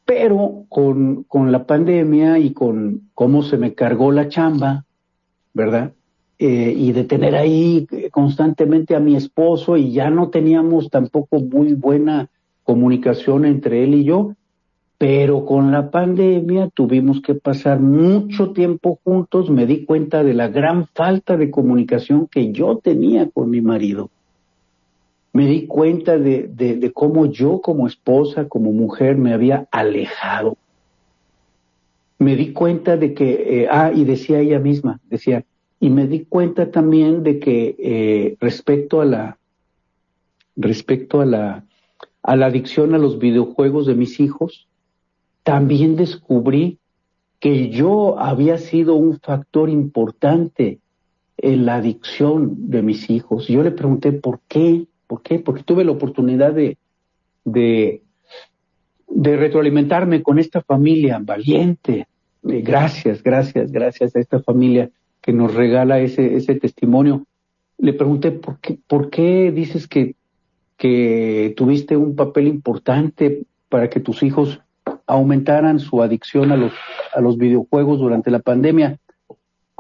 Pero 0.07 0.65
con, 0.71 1.25
con 1.25 1.53
la 1.53 1.67
pandemia 1.67 2.39
y 2.39 2.55
con 2.55 3.11
cómo 3.13 3.43
se 3.43 3.59
me 3.59 3.75
cargó 3.75 4.13
la 4.13 4.31
chamba, 4.31 4.87
¿verdad? 5.53 5.93
Eh, 6.39 6.73
y 6.75 6.93
de 6.93 7.05
tener 7.05 7.35
ahí 7.35 7.87
constantemente 8.11 8.95
a 8.95 9.01
mi 9.01 9.17
esposo 9.17 9.77
y 9.77 9.93
ya 9.93 10.09
no 10.09 10.31
teníamos 10.31 10.89
tampoco 10.89 11.41
muy 11.41 11.75
buena 11.75 12.31
comunicación 12.69 13.47
entre 13.47 13.83
él 13.83 13.95
y 13.95 14.05
yo, 14.05 14.35
pero 14.99 15.47
con 15.47 15.73
la 15.73 15.91
pandemia 15.91 16.69
tuvimos 16.69 17.23
que 17.23 17.35
pasar 17.35 17.81
mucho 17.81 18.53
tiempo 18.53 19.01
juntos, 19.03 19.49
me 19.49 19.65
di 19.65 19.87
cuenta 19.87 20.23
de 20.23 20.35
la 20.35 20.49
gran 20.49 20.87
falta 20.89 21.39
de 21.39 21.51
comunicación 21.51 22.27
que 22.27 22.53
yo 22.53 22.77
tenía 22.77 23.31
con 23.31 23.49
mi 23.49 23.63
marido 23.63 24.11
me 25.39 25.47
di 25.47 25.69
cuenta 25.69 26.19
de, 26.19 26.91
cómo 26.93 27.27
yo 27.27 27.61
como 27.61 27.87
esposa, 27.87 28.49
como 28.49 28.73
mujer, 28.73 29.17
me 29.17 29.33
había 29.33 29.69
alejado. 29.71 30.57
Me 32.19 32.35
di 32.35 32.53
cuenta 32.53 32.97
de 32.97 33.15
que, 33.15 33.63
eh, 33.63 33.69
ah, 33.71 33.93
y 33.95 34.05
decía 34.05 34.41
ella 34.41 34.59
misma, 34.59 35.01
decía, 35.09 35.45
y 35.79 35.91
me 35.91 36.09
di 36.09 36.25
cuenta 36.25 36.73
también 36.73 37.23
de 37.23 37.39
que 37.39 37.77
eh, 37.79 38.37
respecto 38.41 39.01
a 39.01 39.05
la, 39.05 39.39
respecto 40.57 41.21
a 41.21 41.25
la, 41.25 41.65
a 42.23 42.37
la 42.37 42.47
adicción 42.47 42.95
a 42.95 42.99
los 42.99 43.19
videojuegos 43.19 43.87
de 43.87 43.95
mis 43.95 44.21
hijos, 44.21 44.69
también 45.43 45.97
descubrí 45.97 46.79
que 47.41 47.71
yo 47.71 48.19
había 48.19 48.59
sido 48.59 48.95
un 48.95 49.19
factor 49.21 49.71
importante 49.71 50.81
en 51.37 51.67
la 51.67 51.77
adicción 51.77 52.71
de 52.71 52.83
mis 52.83 53.09
hijos. 53.11 53.47
Yo 53.47 53.63
le 53.63 53.71
pregunté 53.71 54.13
por 54.13 54.41
qué, 54.49 54.87
¿Por 55.09 55.23
qué? 55.23 55.41
Porque 55.41 55.65
tuve 55.65 55.85
la 55.85 55.93
oportunidad 55.93 56.53
de, 56.53 56.77
de, 57.45 58.03
de 59.09 59.37
retroalimentarme 59.37 60.23
con 60.23 60.39
esta 60.39 60.61
familia 60.61 61.19
valiente. 61.21 62.07
Eh, 62.47 62.61
gracias, 62.61 63.23
gracias, 63.23 63.73
gracias 63.73 64.15
a 64.15 64.21
esta 64.21 64.41
familia 64.41 64.91
que 65.23 65.33
nos 65.33 65.55
regala 65.55 65.99
ese, 65.99 66.37
ese 66.37 66.55
testimonio. 66.57 67.27
Le 67.79 67.95
pregunté, 67.95 68.33
¿por 68.33 68.61
qué, 68.61 68.79
por 68.87 69.09
qué 69.09 69.51
dices 69.51 69.89
que, 69.89 70.15
que 70.79 71.53
tuviste 71.57 71.97
un 71.97 72.17
papel 72.17 72.47
importante 72.47 73.43
para 73.69 73.91
que 73.91 74.01
tus 74.01 74.23
hijos 74.23 74.61
aumentaran 75.07 75.81
su 75.81 76.03
adicción 76.03 76.53
a 76.53 76.57
los, 76.57 76.73
a 77.13 77.21
los 77.21 77.37
videojuegos 77.37 77.99
durante 77.99 78.31
la 78.31 78.39
pandemia? 78.39 78.99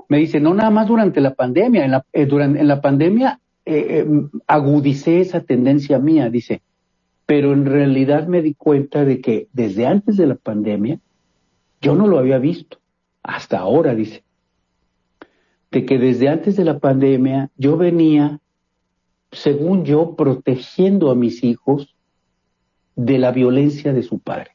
Me 0.08 0.18
dice, 0.18 0.40
no 0.40 0.52
nada 0.52 0.70
más 0.70 0.88
durante 0.88 1.20
la 1.20 1.34
pandemia, 1.34 1.84
en 1.84 1.92
la, 1.92 2.04
eh, 2.12 2.26
durante, 2.26 2.60
en 2.60 2.68
la 2.68 2.80
pandemia 2.80 3.40
eh, 3.64 4.06
agudicé 4.46 5.20
esa 5.20 5.40
tendencia 5.40 5.98
mía, 5.98 6.28
dice, 6.30 6.62
pero 7.26 7.52
en 7.52 7.66
realidad 7.66 8.26
me 8.26 8.40
di 8.40 8.54
cuenta 8.54 9.04
de 9.04 9.20
que 9.20 9.48
desde 9.52 9.86
antes 9.86 10.16
de 10.16 10.26
la 10.26 10.34
pandemia 10.34 10.98
yo 11.80 11.94
no 11.94 12.06
lo 12.06 12.18
había 12.18 12.38
visto, 12.38 12.78
hasta 13.22 13.58
ahora 13.58 13.94
dice, 13.94 14.24
de 15.70 15.84
que 15.84 15.98
desde 15.98 16.28
antes 16.28 16.56
de 16.56 16.64
la 16.64 16.78
pandemia 16.78 17.50
yo 17.56 17.76
venía, 17.76 18.40
según 19.32 19.84
yo, 19.84 20.14
protegiendo 20.16 21.10
a 21.10 21.14
mis 21.14 21.44
hijos 21.44 21.94
de 22.96 23.18
la 23.18 23.30
violencia 23.30 23.92
de 23.92 24.02
su 24.02 24.18
padre. 24.18 24.52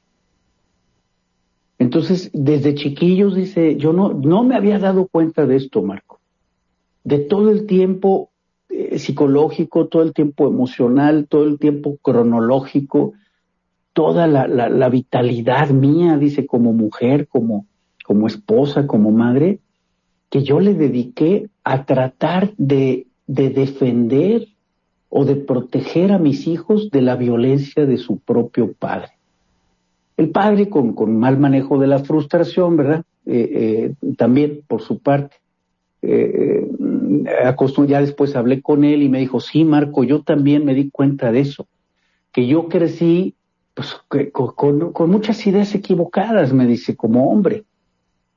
Entonces, 1.80 2.30
desde 2.34 2.76
chiquillos, 2.76 3.36
dice, 3.36 3.76
yo 3.78 3.94
no, 3.94 4.14
no 4.14 4.44
me 4.44 4.56
había 4.56 4.80
dado 4.80 5.08
cuenta 5.08 5.46
de 5.46 5.58
esto, 5.58 5.82
Marco. 5.82 6.20
De 7.04 7.20
todo 7.20 7.52
el 7.52 7.66
tiempo 7.66 8.30
eh, 8.70 9.00
psicológico, 9.00 9.88
todo 9.88 10.04
el 10.04 10.14
tiempo 10.14 10.48
emocional, 10.48 11.28
todo 11.28 11.44
el 11.44 11.60
tiempo 11.60 11.98
cronológico, 12.02 13.14
toda 13.94 14.28
la, 14.28 14.48
la, 14.48 14.90
vitalidad 14.90 15.70
mía, 15.70 16.18
dice, 16.18 16.46
como 16.48 16.74
mujer, 16.74 17.28
como, 17.28 17.68
como 18.04 18.28
esposa, 18.28 18.88
como 18.88 19.12
madre, 19.12 19.60
que 20.30 20.44
yo 20.44 20.60
le 20.60 20.74
dediqué 20.74 21.50
a 21.64 21.86
tratar 21.86 22.54
de, 22.58 23.08
de 23.28 23.50
defender 23.50 24.48
o 25.16 25.26
de 25.26 25.36
proteger 25.36 26.12
a 26.12 26.18
mis 26.18 26.48
hijos 26.48 26.90
de 26.90 27.04
la 27.04 27.16
violencia 27.16 27.86
de 27.86 27.98
su 27.98 28.18
propio 28.18 28.74
padre. 28.74 29.12
El 30.18 30.32
padre 30.32 30.70
con, 30.70 30.96
mal 31.20 31.38
manejo 31.38 31.78
de 31.78 31.86
la 31.86 32.00
frustración, 32.00 32.78
¿verdad? 32.78 33.04
Eh, 33.28 33.94
eh, 34.02 34.14
también 34.18 34.62
por 34.68 34.82
su 34.82 34.98
parte. 34.98 35.36
Eh, 36.02 36.68
ya 37.88 38.02
después 38.02 38.36
hablé 38.36 38.64
con 38.64 38.84
él 38.84 39.04
y 39.04 39.10
me 39.10 39.20
dijo, 39.20 39.40
sí, 39.40 39.64
Marco, 39.64 40.04
yo 40.04 40.24
también 40.24 40.66
me 40.66 40.74
di 40.74 40.90
cuenta 40.90 41.32
de 41.32 41.42
eso, 41.42 41.68
que 42.32 42.48
yo 42.48 42.68
crecí 42.68 43.36
pues, 43.76 43.96
con, 44.32 45.12
muchas 45.12 45.46
ideas 45.46 45.76
equivocadas, 45.76 46.54
me 46.54 46.66
dice, 46.66 46.96
como 46.96 47.30
hombre. 47.30 47.66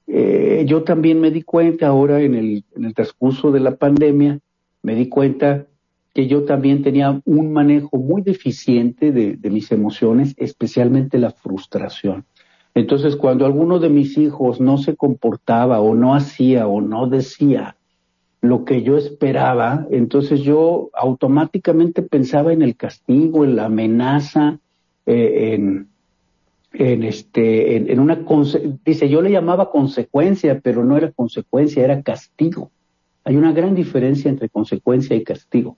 Eh, 0.07 0.67
yo 0.69 0.83
también 0.83 1.23
me 1.23 1.31
di 1.31 1.41
cuenta 1.41 1.87
ahora 1.87 2.21
en 2.21 2.35
el, 2.35 2.65
en 2.77 2.85
el 2.85 2.93
transcurso 2.93 3.51
de 3.51 3.61
la 3.61 3.77
pandemia, 3.77 4.41
me 4.83 4.95
di 4.95 5.09
cuenta 5.09 5.67
que 6.17 6.27
yo 6.27 6.45
también 6.45 6.83
tenía 6.83 7.21
un 7.27 7.53
manejo 7.53 7.99
muy 7.99 8.23
deficiente 8.23 9.13
de, 9.13 9.51
mis 9.51 9.71
emociones, 9.71 10.33
especialmente 10.39 11.19
la 11.19 11.31
frustración. 11.31 12.25
Entonces, 12.75 13.17
cuando 13.17 13.45
alguno 13.45 13.79
de 13.81 13.91
mis 13.91 14.17
hijos 14.17 14.59
no 14.59 14.79
se 14.79 14.97
comportaba 14.97 15.81
o 15.81 15.95
no 15.95 16.15
hacía 16.15 16.69
o 16.69 16.81
no 16.81 17.07
decía 17.07 17.77
lo 18.41 18.65
que 18.65 18.83
yo 18.83 18.97
esperaba, 18.97 19.87
entonces 19.91 20.41
yo 20.41 20.89
automáticamente 20.95 22.01
pensaba 22.01 22.55
en 22.55 22.63
el 22.63 22.77
castigo, 22.77 23.45
en 23.45 23.55
la 23.55 23.67
amenaza, 23.67 24.59
eh, 25.05 25.53
en, 25.53 25.89
en, 26.73 27.03
este, 27.03 27.77
en, 27.77 28.01
una, 28.01 28.25
dice, 28.87 29.11
yo 29.11 29.21
le 29.21 29.33
llamaba 29.33 29.71
consecuencia, 29.71 30.61
pero 30.61 30.83
no 30.83 30.97
era 30.97 31.13
consecuencia, 31.13 31.85
era 31.85 32.01
castigo. 32.01 32.71
Hay 33.23 33.37
una 33.37 33.53
gran 33.53 33.75
diferencia 33.75 34.31
entre 34.31 34.49
consecuencia 34.49 35.15
y 35.15 35.23
castigo. 35.23 35.77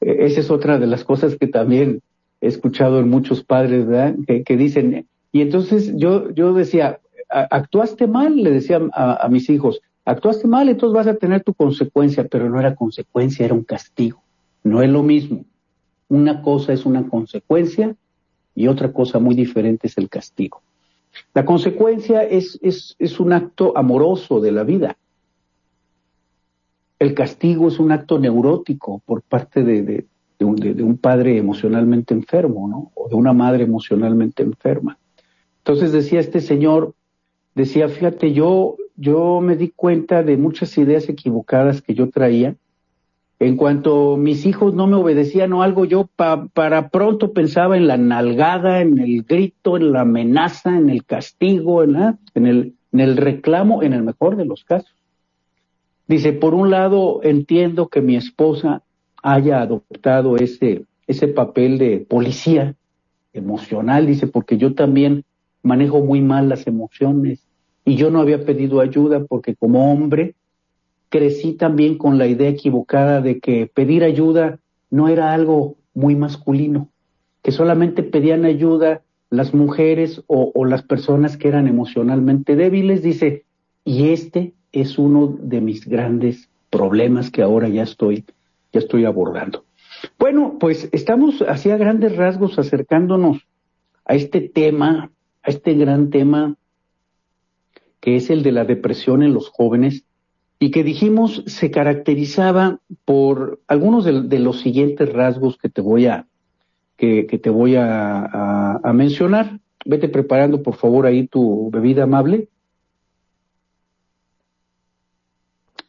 E, 0.00 0.26
esa 0.26 0.40
es 0.40 0.50
otra 0.50 0.78
de 0.78 0.86
las 0.86 1.04
cosas 1.04 1.36
que 1.36 1.46
también 1.46 2.00
he 2.40 2.46
escuchado 2.46 3.00
en 3.00 3.08
muchos 3.08 3.42
padres, 3.42 3.86
¿verdad? 3.86 4.14
Que, 4.26 4.56
dicen, 4.56 5.06
y 5.32 5.40
entonces 5.40 5.92
yo, 5.96 6.30
yo 6.30 6.52
decía, 6.52 7.00
actuaste 7.28 8.06
mal, 8.06 8.36
le 8.36 8.50
decía 8.50 8.80
a 8.92 9.28
mis 9.28 9.50
hijos, 9.50 9.80
Actuaste 10.08 10.48
mal, 10.48 10.70
entonces 10.70 10.94
vas 10.94 11.06
a 11.06 11.18
tener 11.18 11.44
tu 11.44 11.52
consecuencia, 11.52 12.26
pero 12.26 12.48
no 12.48 12.58
era 12.58 12.74
consecuencia, 12.74 13.44
era 13.44 13.52
un 13.52 13.62
castigo. 13.62 14.22
No 14.64 14.80
es 14.80 14.88
lo 14.88 15.02
mismo. 15.02 15.44
Una 16.08 16.40
cosa 16.40 16.72
es 16.72 16.86
una 16.86 17.06
consecuencia 17.06 17.94
y 18.54 18.68
otra 18.68 18.90
cosa 18.90 19.18
muy 19.18 19.34
diferente 19.34 19.86
es 19.86 19.98
el 19.98 20.08
castigo. 20.08 20.62
La 21.34 21.44
consecuencia 21.44 22.22
es, 22.22 22.58
es, 22.62 22.96
es 22.98 23.20
un 23.20 23.34
acto 23.34 23.76
amoroso 23.76 24.40
de 24.40 24.50
la 24.50 24.64
vida. 24.64 24.96
El 26.98 27.14
castigo 27.14 27.68
es 27.68 27.78
un 27.78 27.92
acto 27.92 28.18
neurótico 28.18 29.00
por 29.04 29.22
parte 29.22 29.62
de, 29.62 30.06
un, 30.40 30.98
padre 30.98 31.38
emocionalmente 31.38 32.14
enfermo, 32.14 32.68
¿no? 32.68 32.90
O 32.94 33.08
de 33.08 33.14
una 33.14 33.32
madre 33.32 33.64
emocionalmente 33.64 34.42
enferma. 34.42 34.98
Entonces 35.58 35.92
decía 35.92 36.20
este 36.20 36.40
señor, 36.40 36.94
decía, 37.54 37.88
fíjate, 37.88 38.32
yo 38.32 38.76
yo 38.98 39.40
me 39.40 39.56
di 39.56 39.68
cuenta 39.68 40.24
de 40.24 40.36
muchas 40.36 40.76
ideas 40.76 41.08
equivocadas 41.08 41.80
que 41.80 41.94
yo 41.94 42.10
traía. 42.10 42.56
En 43.38 43.56
cuanto 43.56 44.16
mis 44.16 44.44
hijos 44.44 44.74
no 44.74 44.88
me 44.88 44.96
obedecían 44.96 45.52
o 45.52 45.62
algo, 45.62 45.84
yo 45.84 46.10
para 46.16 46.88
pronto 46.88 47.32
pensaba 47.32 47.76
en 47.76 47.86
la 47.86 47.96
nalgada, 47.96 48.80
en 48.80 48.98
el 48.98 49.22
grito, 49.22 49.76
en 49.76 49.92
la 49.92 50.00
amenaza, 50.00 50.76
en 50.76 50.90
el 50.90 51.04
castigo, 51.04 51.84
en, 51.84 51.94
el, 52.34 52.74
en 52.90 53.00
el 53.00 53.16
reclamo, 53.16 53.84
en 53.84 53.92
el 53.92 54.02
mejor 54.02 54.36
de 54.36 54.44
los 54.44 54.64
casos. 54.64 54.92
Dice, 56.08 56.32
por 56.32 56.54
un 56.54 56.70
lado, 56.70 57.20
entiendo 57.22 57.88
que 57.88 58.00
mi 58.00 58.16
esposa 58.16 58.82
haya 59.22 59.60
adoptado 59.60 60.36
ese, 60.36 60.84
ese 61.06 61.28
papel 61.28 61.78
de 61.78 61.98
policía 61.98 62.74
emocional, 63.34 64.06
dice, 64.06 64.26
porque 64.26 64.56
yo 64.56 64.74
también 64.74 65.24
manejo 65.62 66.00
muy 66.00 66.22
mal 66.22 66.48
las 66.48 66.66
emociones 66.66 67.46
y 67.84 67.96
yo 67.96 68.10
no 68.10 68.20
había 68.20 68.44
pedido 68.44 68.80
ayuda 68.80 69.24
porque 69.24 69.54
como 69.54 69.92
hombre 69.92 70.34
crecí 71.10 71.52
también 71.52 71.96
con 71.98 72.18
la 72.18 72.26
idea 72.26 72.48
equivocada 72.48 73.20
de 73.20 73.38
que 73.38 73.66
pedir 73.66 74.04
ayuda 74.04 74.58
no 74.90 75.08
era 75.08 75.32
algo 75.32 75.76
muy 75.94 76.16
masculino, 76.16 76.88
que 77.42 77.52
solamente 77.52 78.02
pedían 78.02 78.44
ayuda 78.44 79.02
las 79.30 79.52
mujeres 79.52 80.22
o, 80.26 80.64
las 80.64 80.82
personas 80.82 81.36
que 81.36 81.48
eran 81.48 81.66
emocionalmente 81.68 82.56
débiles, 82.56 83.02
dice, 83.02 83.44
y 83.84 84.08
este 84.10 84.54
es 84.80 84.98
uno 84.98 85.36
de 85.40 85.60
mis 85.60 85.86
grandes 85.86 86.48
problemas 86.70 87.30
que 87.30 87.42
ahora 87.42 87.68
ya 87.68 87.82
estoy, 87.82 88.24
ya 88.72 88.80
estoy 88.80 89.04
abordando. 89.04 89.64
Bueno, 90.18 90.56
pues 90.60 90.88
estamos 90.92 91.42
así 91.42 91.70
a 91.70 91.76
grandes 91.76 92.16
rasgos 92.16 92.58
acercándonos 92.58 93.46
a 94.04 94.14
este 94.14 94.40
tema, 94.40 95.10
a 95.42 95.50
este 95.50 95.74
gran 95.74 96.10
tema 96.10 96.56
que 98.00 98.16
es 98.16 98.30
el 98.30 98.42
de 98.42 98.52
la 98.52 98.64
depresión 98.64 99.22
en 99.22 99.34
los 99.34 99.48
jóvenes, 99.48 100.04
y 100.60 100.70
que 100.70 100.82
dijimos 100.82 101.44
se 101.46 101.70
caracterizaba 101.70 102.80
por 103.04 103.60
algunos 103.68 104.04
de, 104.04 104.38
los 104.38 104.60
siguientes 104.60 105.12
rasgos 105.12 105.56
que 105.56 105.68
te 105.68 105.80
voy 105.80 106.06
a, 106.06 106.26
que, 106.96 107.24
te 107.24 107.50
voy 107.50 107.76
a, 107.76 108.80
mencionar. 108.92 109.60
Vete 109.84 110.08
preparando, 110.08 110.62
por 110.62 110.74
favor, 110.74 111.06
ahí 111.06 111.28
tu 111.28 111.70
bebida 111.70 112.04
amable. 112.04 112.48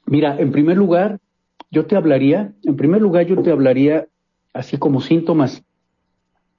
Mira, 0.10 0.40
en 0.40 0.52
primer 0.52 0.76
lugar, 0.76 1.20
yo 1.70 1.86
te 1.86 1.96
hablaría, 1.96 2.52
en 2.64 2.76
primer 2.76 3.00
lugar, 3.00 3.28
yo 3.28 3.44
te 3.44 3.52
hablaría 3.52 4.08
así 4.54 4.80
como 4.80 5.02
síntomas, 5.02 5.64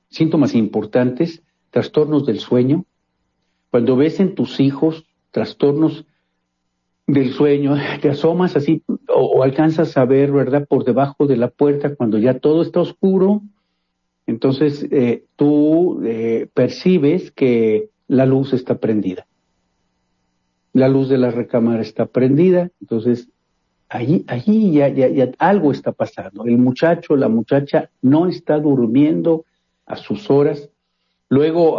síntomas 0.09 0.55
importantes, 0.55 1.43
trastornos 1.71 2.27
del 2.27 2.39
sueño. 2.39 2.85
Cuando 3.73 3.97
ves 3.97 4.21
en 4.21 4.37
tus 4.37 4.61
hijos 4.61 5.05
trastornos 5.33 6.07
del 7.09 7.33
sueño, 7.33 7.75
te 8.01 8.11
asomas 8.11 8.55
así 8.55 8.85
o, 9.09 9.43
alcanzas 9.43 9.97
a 9.97 10.05
ver, 10.05 10.31
¿verdad?, 10.31 10.65
por 10.69 10.85
debajo 10.85 11.27
de 11.27 11.37
la 11.37 11.49
puerta 11.49 11.97
cuando 11.97 12.19
ya 12.19 12.39
todo 12.39 12.63
está 12.63 12.79
oscuro, 12.79 13.43
entonces 14.27 14.87
eh, 14.93 15.25
tú 15.35 16.01
eh, 16.05 16.47
percibes 16.55 17.33
que 17.33 17.89
la 18.07 18.27
luz 18.27 18.53
está 18.53 18.79
prendida. 18.79 19.27
La 20.73 20.87
luz 20.87 21.09
de 21.09 21.19
la 21.19 21.33
recámara 21.33 21.83
está 21.83 22.07
prendida, 22.07 22.71
entonces 22.81 23.29
allí, 23.91 24.25
allí 24.29 24.73
ya, 24.73 24.89
ya, 24.89 25.09
ya 25.09 25.31
algo 25.39 25.73
está 25.73 25.93
pasando. 25.93 26.45
El 26.47 26.57
muchacho, 26.57 27.17
la 27.17 27.29
muchacha 27.29 27.91
no 28.01 28.27
está 28.27 28.59
durmiendo 28.59 29.45
a 29.85 29.97
sus 29.97 30.31
horas 30.31 30.71
Luego, 31.31 31.79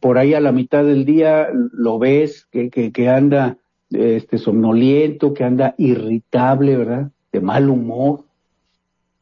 por 0.00 0.16
ahí 0.16 0.32
a 0.32 0.40
la 0.40 0.52
mitad 0.52 0.82
del 0.82 1.04
día, 1.04 1.48
lo 1.52 1.98
ves 1.98 2.46
que, 2.50 2.70
que, 2.70 3.08
anda 3.10 3.58
este, 3.90 4.38
somnoliento, 4.38 5.34
que 5.34 5.44
anda 5.44 5.74
irritable, 5.76 6.78
¿verdad? 6.78 7.10
De 7.30 7.40
mal 7.40 7.68
humor. 7.68 8.24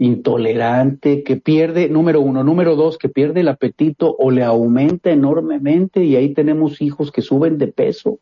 intolerante, 0.00 1.24
que 1.24 1.36
pierde, 1.38 1.88
número 1.88 2.20
uno, 2.20 2.44
número 2.44 2.76
dos, 2.76 2.98
que 2.98 3.08
pierde 3.08 3.40
el 3.40 3.48
apetito 3.48 4.14
o 4.16 4.30
le 4.30 4.44
aumenta 4.44 5.10
enormemente 5.10 6.04
y 6.04 6.14
ahí 6.14 6.34
tenemos 6.34 6.80
hijos 6.80 7.10
que 7.10 7.20
suben 7.20 7.58
de 7.58 7.66
peso 7.66 8.20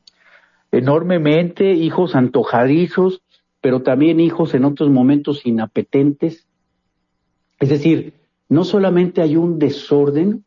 enormemente, 0.73 1.73
hijos 1.73 2.15
antojadizos, 2.15 3.21
pero 3.61 3.83
también 3.83 4.21
hijos 4.21 4.55
en 4.55 4.65
otros 4.65 4.91
momentos 4.91 5.45
inapetentes. 5.45 6.47
Es 7.59 7.69
decir, 7.69 8.15
no 8.49 8.65
solamente 8.65 9.23
hay 9.23 9.37
un 9.37 9.59
desorden, 9.59 10.45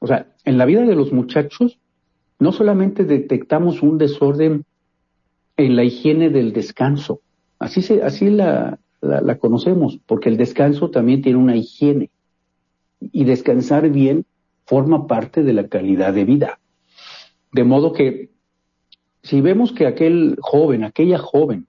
o 0.00 0.06
sea, 0.06 0.34
en 0.44 0.58
la 0.58 0.64
vida 0.64 0.82
de 0.82 0.96
los 0.96 1.12
muchachos, 1.12 1.78
no 2.38 2.52
solamente 2.52 3.04
detectamos 3.04 3.82
un 3.82 3.98
desorden 3.98 4.64
en 5.56 5.76
la 5.76 5.84
higiene 5.84 6.30
del 6.30 6.52
descanso, 6.52 7.20
así, 7.58 7.80
se, 7.80 8.02
así 8.02 8.28
la, 8.28 8.78
la, 9.00 9.38
conocemos, 9.38 9.98
porque 10.06 10.28
el 10.28 10.36
descanso 10.36 10.90
también 10.90 11.22
tiene 11.22 11.38
una 11.38 11.56
higiene 11.56 12.10
y 13.00 13.24
descansar 13.24 13.88
bien 13.90 14.24
forma 14.66 15.06
parte 15.06 15.42
de 15.42 15.52
la 15.52 15.68
calidad 15.68 16.14
de 16.14 16.24
vida. 16.24 16.58
De 17.52 17.64
modo 17.64 17.92
que 17.92 18.30
si 19.22 19.40
vemos 19.40 19.72
que 19.72 19.86
aquel 19.86 20.36
joven, 20.40 20.84
aquella 20.84 21.18
joven, 21.18 21.66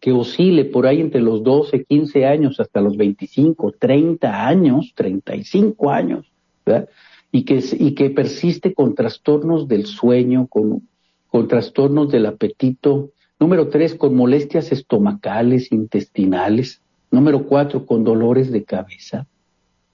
que 0.00 0.12
oscile 0.12 0.64
por 0.64 0.86
ahí 0.86 1.00
entre 1.00 1.20
los 1.20 1.42
12, 1.42 1.84
15 1.84 2.26
años 2.26 2.60
hasta 2.60 2.80
los 2.80 2.96
25, 2.96 3.74
30 3.78 4.46
años, 4.46 4.92
35 4.94 5.90
años, 5.90 6.30
¿verdad? 6.64 6.88
Y 7.30 7.44
que, 7.44 7.62
y 7.78 7.94
que 7.94 8.10
persiste 8.10 8.74
con 8.74 8.94
trastornos 8.94 9.68
del 9.68 9.86
sueño, 9.86 10.46
con, 10.46 10.88
con 11.28 11.48
trastornos 11.48 12.10
del 12.10 12.26
apetito, 12.26 13.10
Número 13.40 13.68
tres, 13.68 13.94
con 13.94 14.16
molestias 14.16 14.72
estomacales, 14.72 15.70
intestinales. 15.70 16.82
Número 17.10 17.46
cuatro, 17.46 17.86
con 17.86 18.02
dolores 18.02 18.50
de 18.50 18.64
cabeza. 18.64 19.26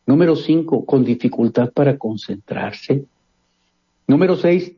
Número 0.07 0.35
cinco, 0.35 0.87
con 0.87 1.05
dificultad 1.05 1.71
para 1.71 1.99
concentrarse. 1.99 3.05
Número 4.07 4.37
seis, 4.37 4.73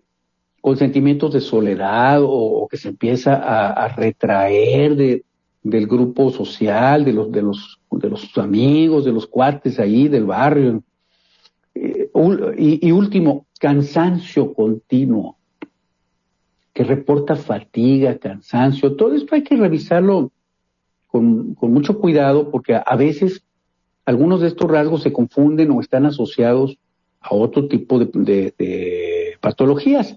con 0.67 0.77
sentimientos 0.77 1.33
de 1.33 1.41
soledad 1.41 2.23
o, 2.25 2.67
que 2.69 2.77
se 2.77 2.89
empieza 2.89 3.37
a, 3.37 3.87
retraer 3.87 4.97
de, 4.97 5.25
del 5.63 5.87
grupo 5.87 6.33
social, 6.33 7.05
de 7.05 7.13
los, 7.13 7.31
de, 7.31 7.41
los, 7.41 7.79
de 7.93 8.11
los 8.11 8.37
amigos, 8.37 9.05
de 9.05 9.13
los 9.13 9.29
cuates 9.29 9.79
ahí, 9.79 10.09
del 10.09 10.25
barrio. 10.25 10.83
Eh, 11.73 12.11
y 12.59 12.91
último, 12.91 13.47
cansancio 13.61 14.53
continuo 14.55 15.37
que 16.73 16.83
reporta 16.83 17.37
fatiga, 17.37 18.19
cansancio, 18.19 18.97
todo 18.97 19.15
esto 19.15 19.37
hay 19.37 19.45
que 19.45 19.55
revisarlo 19.55 20.33
con, 21.07 21.57
mucho 21.61 22.01
cuidado 22.01 22.51
porque 22.51 22.75
a, 22.75 22.97
veces 22.97 23.45
algunos 24.05 24.41
de 24.41 24.49
estos 24.49 24.69
rasgos 24.69 25.05
se 25.05 25.13
confunden 25.13 25.71
o 25.71 25.81
están 25.81 26.07
asociados 26.07 26.77
a 27.21 27.37
otro 27.37 27.69
tipo 27.69 28.01
de 28.01 29.37
patologías. 29.41 30.17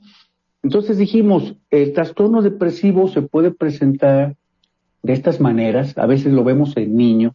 Entonces 0.63 0.97
dijimos, 0.97 1.55
el 1.71 1.93
trastorno 1.93 2.41
depresivo 2.41 3.07
se 3.07 3.21
puede 3.21 3.51
presentar 3.51 4.35
de 5.01 5.13
estas 5.13 5.39
maneras, 5.39 5.97
a 5.97 6.05
veces 6.05 6.33
lo 6.33 6.43
vemos 6.43 6.75
en 6.75 6.97
niños 6.97 7.33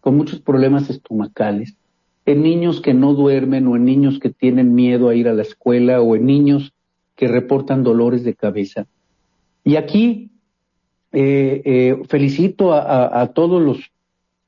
con 0.00 0.16
muchos 0.16 0.40
problemas 0.40 0.90
estomacales, 0.90 1.76
en 2.26 2.42
niños 2.42 2.80
que 2.80 2.94
no 2.94 3.14
duermen 3.14 3.68
o 3.68 3.76
en 3.76 3.84
niños 3.84 4.18
que 4.18 4.30
tienen 4.30 4.74
miedo 4.74 5.08
a 5.08 5.14
ir 5.14 5.28
a 5.28 5.34
la 5.34 5.42
escuela 5.42 6.00
o 6.00 6.16
en 6.16 6.26
niños 6.26 6.72
que 7.14 7.28
reportan 7.28 7.84
dolores 7.84 8.24
de 8.24 8.34
cabeza. 8.34 8.86
Y 9.62 9.76
aquí 9.76 10.30
eh, 11.12 11.62
eh, 11.64 12.02
felicito 12.08 12.72
a, 12.72 13.26
todos 13.32 13.62
los, 13.62 13.78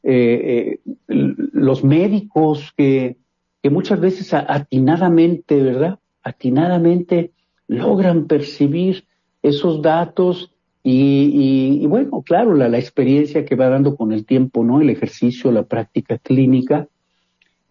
eh, 0.02 0.80
los 1.06 1.84
médicos 1.84 2.72
que, 2.76 3.16
que 3.62 3.70
muchas 3.70 4.00
veces 4.00 4.34
atinadamente, 4.34 5.62
¿verdad? 5.62 5.98
Atinadamente 6.22 7.32
logran 7.68 8.26
percibir 8.26 9.04
esos 9.42 9.82
datos 9.82 10.50
y, 10.82 11.86
bueno, 11.86 12.22
claro, 12.22 12.54
la, 12.54 12.78
experiencia 12.78 13.44
que 13.44 13.56
va 13.56 13.68
dando 13.68 13.94
con 13.94 14.10
el 14.12 14.24
tiempo, 14.24 14.64
¿no? 14.64 14.80
El 14.80 14.88
ejercicio, 14.88 15.52
la 15.52 15.64
práctica 15.64 16.16
clínica 16.16 16.88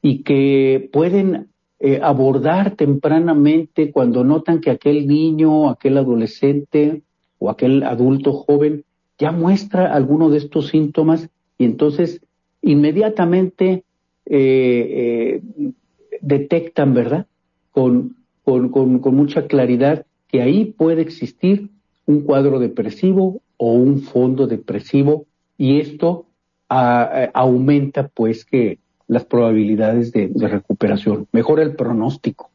y 0.04 0.22
que 0.22 0.88
pueden 0.94 1.48
eh, 1.80 2.00
abordar 2.02 2.76
tempranamente 2.76 3.92
cuando 3.92 4.24
notan 4.24 4.62
que 4.62 4.70
aquel 4.70 5.08
niño, 5.08 5.70
aquel 5.70 5.98
adolescente 5.98 7.02
o 7.40 7.50
aquel 7.50 7.82
adulto 7.84 8.34
joven 8.34 8.84
ya 9.18 9.32
muestra 9.32 9.94
alguno 9.94 10.30
de 10.30 10.38
estos 10.38 10.68
síntomas 10.68 11.28
y 11.58 11.66
entonces 11.66 12.22
inmediatamente 12.62 13.84
eh, 14.28 15.42
eh, 15.58 15.72
detectan, 16.22 16.94
¿verdad? 16.94 17.26
Con, 17.72 18.17
con, 18.48 18.70
con, 18.70 19.14
mucha 19.14 19.46
claridad 19.46 20.06
que 20.30 20.42
ahí 20.42 20.64
puede 20.64 21.02
existir 21.02 21.70
un 22.06 22.22
cuadro 22.22 22.60
depresivo 22.60 23.42
o 23.58 23.74
un 23.74 24.00
fondo 24.04 24.48
depresivo 24.48 25.26
y 25.58 25.82
esto 25.82 26.28
aumenta 26.70 28.08
pues 28.08 28.46
que 28.46 28.80
las 29.10 29.26
probabilidades 29.26 30.14
de, 30.14 30.32
recuperación, 30.40 31.28
mejora 31.34 31.62
el 31.62 31.76
pronóstico, 31.76 32.50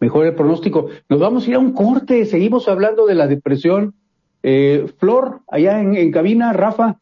mejora 0.00 0.30
el 0.30 0.34
pronóstico. 0.34 0.88
Nos 1.08 1.20
vamos 1.20 1.46
a 1.46 1.50
ir 1.50 1.54
a 1.54 1.60
un 1.60 1.72
corte, 1.72 2.24
seguimos 2.24 2.66
hablando 2.66 3.06
de 3.06 3.14
la 3.14 3.28
depresión. 3.28 3.94
Eh, 4.42 4.86
Flor, 4.98 5.42
allá 5.48 5.80
en, 5.80 6.10
cabina, 6.10 6.52
Rafa, 6.52 6.98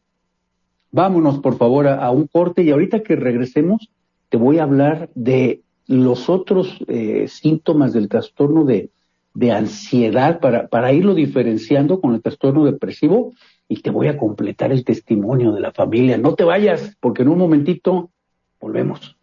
vámonos 0.91 1.39
por 1.39 1.57
favor 1.57 1.87
a, 1.87 2.11
un 2.11 2.27
corte 2.27 2.61
y 2.61 2.69
ahorita 2.69 3.01
que 3.01 3.15
regresemos 3.15 3.89
te 4.29 4.37
voy 4.37 4.59
a 4.59 4.63
hablar 4.63 5.09
de 5.15 5.61
los 5.87 6.29
otros 6.29 6.77
eh, 6.87 7.27
síntomas 7.27 7.93
del 7.93 8.09
trastorno 8.09 8.65
de, 8.65 8.91
ansiedad 9.51 10.39
para 10.39 10.93
irlo 10.93 11.13
diferenciando 11.13 11.99
con 11.99 12.13
el 12.15 12.21
trastorno 12.21 12.63
depresivo 12.63 13.33
y 13.67 13.81
te 13.81 13.89
voy 13.89 14.07
a 14.07 14.17
completar 14.17 14.71
el 14.71 14.85
testimonio 14.85 15.51
de 15.51 15.59
la 15.59 15.73
familia. 15.73 16.17
No 16.17 16.35
te 16.35 16.45
vayas, 16.45 16.95
porque 17.01 17.23
en 17.23 17.27
un 17.27 17.39
momentito 17.39 18.11
Volvemos. 18.59 19.15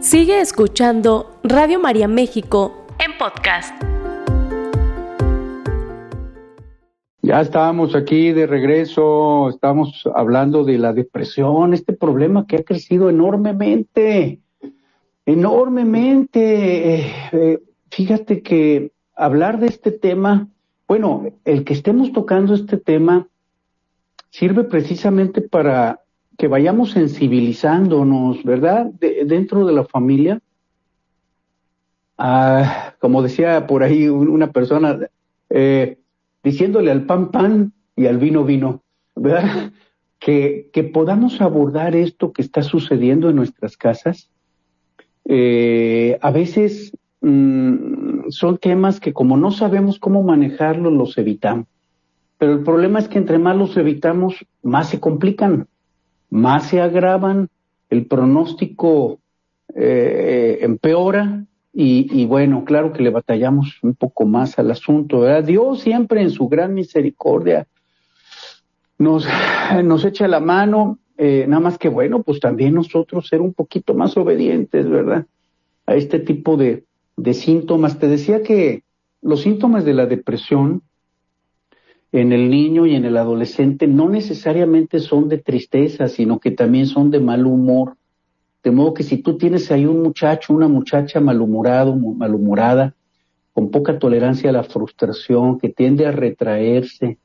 Sigue 0.00 0.40
escuchando 0.40 1.40
Radio 1.42 1.80
María 1.80 2.06
México 2.06 2.86
en 3.04 3.18
podcast. 3.18 3.95
Ya 7.26 7.40
estábamos 7.40 7.96
aquí 7.96 8.30
de 8.30 8.46
regreso, 8.46 9.48
estamos 9.48 10.08
hablando 10.14 10.62
de 10.62 10.78
la 10.78 10.92
depresión, 10.92 11.74
este 11.74 11.92
problema 11.92 12.46
que 12.46 12.54
ha 12.54 12.62
crecido 12.62 13.10
enormemente, 13.10 14.38
enormemente. 15.24 16.94
Eh, 16.94 17.12
eh, 17.32 17.62
fíjate 17.90 18.42
que 18.42 18.92
hablar 19.16 19.58
de 19.58 19.66
este 19.66 19.90
tema, 19.90 20.46
bueno, 20.86 21.24
el 21.44 21.64
que 21.64 21.72
estemos 21.72 22.12
tocando 22.12 22.54
este 22.54 22.76
tema 22.76 23.26
sirve 24.30 24.62
precisamente 24.62 25.40
para 25.40 26.02
que 26.38 26.46
vayamos 26.46 26.92
sensibilizándonos, 26.92 28.44
¿verdad? 28.44 28.86
dentro 29.00 29.66
de 29.66 29.72
la 29.72 29.84
familia. 29.84 30.40
Ah, 32.18 32.94
como 33.00 33.20
decía 33.20 33.66
por 33.66 33.82
ahí 33.82 34.06
una 34.08 34.52
persona, 34.52 34.96
eh, 35.50 35.98
diciéndole 36.46 36.90
al 36.90 37.06
pan 37.06 37.30
pan 37.30 37.72
y 37.96 38.06
al 38.06 38.18
vino 38.18 38.44
vino, 38.44 38.82
¿verdad? 39.14 39.72
Que, 40.18 40.70
que 40.72 40.82
podamos 40.82 41.42
abordar 41.42 41.94
esto 41.94 42.32
que 42.32 42.40
está 42.40 42.62
sucediendo 42.62 43.28
en 43.28 43.36
nuestras 43.36 43.76
casas. 43.76 44.30
Eh, 45.26 46.18
a 46.22 46.30
veces 46.30 46.96
mm, 47.20 48.30
son 48.30 48.56
temas 48.56 48.98
que 48.98 49.12
como 49.12 49.36
no 49.36 49.50
sabemos 49.50 49.98
cómo 49.98 50.22
manejarlos, 50.22 50.92
los 50.92 51.18
evitamos. 51.18 51.66
Pero 52.38 52.54
el 52.54 52.62
problema 52.62 52.98
es 52.98 53.08
que 53.08 53.18
entre 53.18 53.38
más 53.38 53.56
los 53.56 53.76
evitamos, 53.76 54.46
más 54.62 54.88
se 54.88 55.00
complican 55.00 55.68
más 56.30 56.68
se 56.68 56.80
agravan, 56.80 57.48
el 57.88 58.06
pronóstico 58.06 59.20
eh, 59.74 60.58
empeora 60.62 61.44
y, 61.78 62.24
bueno, 62.24 62.64
claro 62.64 62.90
que 62.94 63.02
le 63.02 63.10
batallamos 63.10 63.78
un 63.82 63.94
poco 63.94 64.24
más 64.24 64.58
al 64.58 64.70
asunto, 64.70 65.20
¿verdad? 65.20 65.44
Dios 65.44 65.80
siempre 65.80 66.22
en 66.22 66.30
su 66.30 66.48
gran 66.48 66.72
misericordia 66.72 67.66
nos, 68.96 69.28
nos 69.84 70.04
echa 70.06 70.26
la 70.26 70.40
mano, 70.40 70.98
eh, 71.18 71.44
nada 71.46 71.60
más 71.60 71.76
que 71.76 71.90
bueno, 71.90 72.22
pues 72.22 72.40
también 72.40 72.72
nosotros 72.72 73.28
ser 73.28 73.42
un 73.42 73.52
poquito 73.52 73.92
más 73.92 74.16
obedientes, 74.16 74.88
¿verdad? 74.88 75.26
A 75.84 75.96
este 75.96 76.18
tipo 76.18 76.56
de, 76.56 76.84
de 77.18 77.34
síntomas. 77.34 77.98
Te 77.98 78.08
decía 78.08 78.42
que 78.42 78.82
los 79.20 79.42
síntomas 79.42 79.84
de 79.84 79.92
la 79.92 80.06
depresión 80.06 80.80
en 82.10 82.32
el 82.32 82.48
niño 82.48 82.86
y 82.86 82.94
en 82.94 83.04
el 83.04 83.18
adolescente 83.18 83.86
no 83.86 84.08
necesariamente 84.08 84.98
son 85.00 85.28
de 85.28 85.36
tristeza, 85.36 86.08
sino 86.08 86.38
que 86.38 86.52
también 86.52 86.86
son 86.86 87.10
de 87.10 87.20
mal 87.20 87.44
humor. 87.44 87.98
De 88.66 88.72
modo 88.72 88.94
que 88.94 89.04
si 89.04 89.18
tú 89.18 89.38
tienes 89.38 89.70
ahí 89.70 89.86
un 89.86 90.02
muchacho, 90.02 90.52
una 90.52 90.66
muchacha 90.66 91.20
malhumorado, 91.20 91.94
malhumorada, 91.94 92.96
con 93.52 93.70
poca 93.70 93.96
tolerancia 94.00 94.50
a 94.50 94.52
la 94.52 94.64
frustración, 94.64 95.60
que 95.60 95.68
tiende 95.68 96.04
a 96.04 96.10
retraerse, 96.10 97.18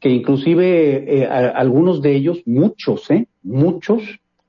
que 0.00 0.08
inclusive 0.08 1.20
eh, 1.22 1.26
algunos 1.28 2.02
de 2.02 2.16
ellos, 2.16 2.42
muchos, 2.46 3.08
¿eh? 3.12 3.28
Muchos, 3.44 4.02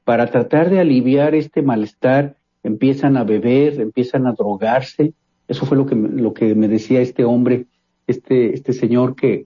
para 0.04 0.26
tratar 0.26 0.72
de 0.72 0.80
aliviar 0.80 1.36
este 1.36 1.62
malestar, 1.62 2.36
empiezan 2.64 3.16
a 3.16 3.24
beber, 3.24 3.80
empiezan 3.80 4.26
a 4.26 4.34
drogarse. 4.34 5.14
Eso 5.48 5.68
fue 5.68 5.78
lo 5.78 5.86
que, 5.86 5.94
lo 5.94 6.34
que 6.34 6.56
me 6.56 6.68
decía 6.68 7.02
este 7.02 7.26
hombre, 7.26 7.68
este, 8.08 8.56
este 8.56 8.74
señor 8.74 9.16
que, 9.16 9.46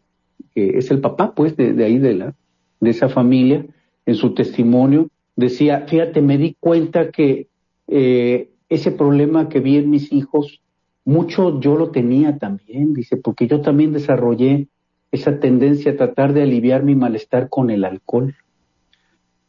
que 0.54 0.78
es 0.78 0.89
el 0.89 1.02
papá, 1.02 1.36
pues, 1.36 1.58
de, 1.58 1.84
ahí, 1.84 1.98
de, 1.98 2.13
la, 2.13 2.34
de 2.80 2.89
esa 2.89 3.10
familia, 3.10 3.65
en 4.06 4.15
su 4.15 4.34
testimonio, 4.34 5.10
decía, 5.36 5.86
fíjate, 5.88 6.21
me 6.21 6.38
di 6.38 6.56
cuenta 6.60 7.12
que 7.12 7.48
eh, 7.88 8.50
ese 8.69 8.91
problema 8.91 9.50
que 9.50 9.60
vi 9.60 9.78
en 9.78 9.89
mis 9.89 10.12
hijos, 10.12 10.62
mucho 11.04 11.60
yo 11.60 11.76
lo 11.76 11.91
tenía 11.91 12.38
también, 12.38 12.93
dice, 12.93 13.17
porque 13.17 13.48
yo 13.48 13.62
también 13.62 13.93
desarrollé 13.93 14.67
esa 15.12 15.39
tendencia 15.39 15.91
a 15.91 15.98
tratar 15.98 16.34
de 16.34 16.43
aliviar 16.43 16.84
mi 16.84 16.95
malestar 16.95 17.50
con 17.50 17.69
el 17.69 17.86
alcohol. 17.86 18.36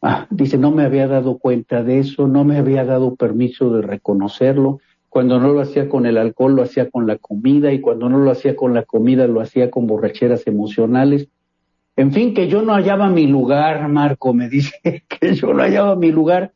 Ah, 0.02 0.26
dice, 0.30 0.58
no 0.58 0.70
me 0.70 0.84
había 0.84 1.08
dado 1.08 1.38
cuenta 1.38 1.82
de 1.82 1.98
eso, 1.98 2.28
no 2.28 2.44
me 2.44 2.58
había 2.58 2.84
dado 2.84 3.16
permiso 3.16 3.70
de 3.70 3.82
reconocerlo. 3.82 4.80
Cuando 5.08 5.40
no 5.40 5.52
lo 5.52 5.60
hacía 5.60 5.88
con 5.88 6.04
el 6.04 6.18
alcohol, 6.18 6.54
lo 6.54 6.62
hacía 6.62 6.90
con 6.90 7.06
la 7.06 7.16
comida 7.16 7.72
y 7.72 7.80
cuando 7.80 8.08
no 8.08 8.18
lo 8.18 8.30
hacía 8.30 8.54
con 8.54 8.74
la 8.74 8.82
comida, 8.82 9.26
lo 9.26 9.40
hacía 9.40 9.70
con 9.70 9.86
borracheras 9.86 10.46
emocionales. 10.46 11.28
En 11.96 12.12
fin, 12.12 12.34
que 12.34 12.48
yo 12.48 12.62
no 12.62 12.74
hallaba 12.74 13.08
mi 13.08 13.26
lugar, 13.26 13.88
Marco, 13.88 14.34
me 14.34 14.48
dice 14.48 15.04
que 15.08 15.34
yo 15.34 15.52
no 15.52 15.62
hallaba 15.62 15.96
mi 15.96 16.12
lugar. 16.12 16.52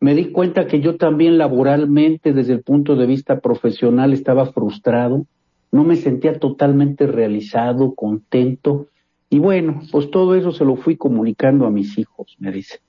Me 0.00 0.14
di 0.14 0.26
cuenta 0.26 0.66
que 0.66 0.80
yo 0.80 0.96
también 0.96 1.38
laboralmente, 1.38 2.32
desde 2.32 2.52
el 2.52 2.62
punto 2.62 2.96
de 2.96 3.06
vista 3.06 3.40
profesional, 3.40 4.12
estaba 4.12 4.46
frustrado 4.46 5.26
no 5.72 5.84
me 5.84 5.96
sentía 5.96 6.38
totalmente 6.38 7.06
realizado, 7.06 7.94
contento. 7.94 8.88
Y 9.30 9.38
bueno, 9.38 9.80
pues 9.90 10.10
todo 10.10 10.36
eso 10.36 10.52
se 10.52 10.66
lo 10.66 10.76
fui 10.76 10.96
comunicando 10.96 11.66
a 11.66 11.70
mis 11.70 11.98
hijos, 11.98 12.36
me 12.38 12.52
dice. 12.52 12.80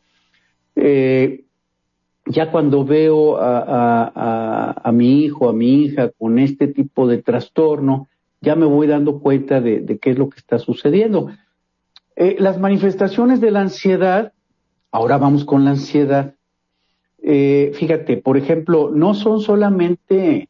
Eh, 0.75 1.45
ya 2.25 2.51
cuando 2.51 2.83
veo 2.83 3.37
a, 3.39 4.91
mi 4.93 5.23
hijo, 5.23 5.49
a 5.49 5.53
mi 5.53 5.83
hija 5.83 6.09
con 6.09 6.39
este 6.39 6.67
tipo 6.67 7.07
de 7.07 7.21
trastorno, 7.21 8.09
ya 8.41 8.55
me 8.55 8.65
voy 8.65 8.87
dando 8.87 9.19
cuenta 9.19 9.61
de, 9.61 9.97
qué 10.01 10.11
es 10.11 10.17
lo 10.17 10.29
que 10.29 10.39
está 10.39 10.59
sucediendo. 10.59 11.29
Eh, 12.15 12.35
las 12.39 12.59
manifestaciones 12.59 13.41
de 13.41 13.51
la 13.51 13.61
ansiedad, 13.61 14.33
ahora 14.91 15.17
vamos 15.17 15.45
con 15.45 15.65
la 15.65 15.71
ansiedad. 15.71 16.35
Eh, 17.21 17.71
fíjate, 17.75 18.17
por 18.17 18.37
ejemplo, 18.37 18.91
no 18.93 19.13
son 19.13 19.39
solamente 19.39 20.49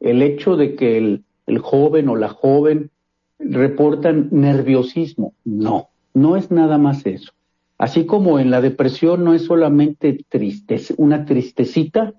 el 0.00 0.22
hecho 0.22 0.56
de 0.56 0.74
que 0.74 0.98
el, 0.98 1.24
el 1.46 1.58
joven 1.58 2.08
o 2.08 2.16
la 2.16 2.28
joven 2.28 2.90
reportan 3.38 4.28
nerviosismo. 4.30 5.34
No, 5.44 5.88
no 6.14 6.36
es 6.36 6.50
nada 6.50 6.78
más 6.78 7.06
eso. 7.06 7.32
Así 7.78 8.06
como 8.06 8.38
en 8.38 8.50
la 8.50 8.60
depresión 8.60 9.24
no 9.24 9.34
es 9.34 9.44
solamente 9.44 10.24
tristeza, 10.28 10.94
una 10.96 11.24
tristecita 11.24 12.14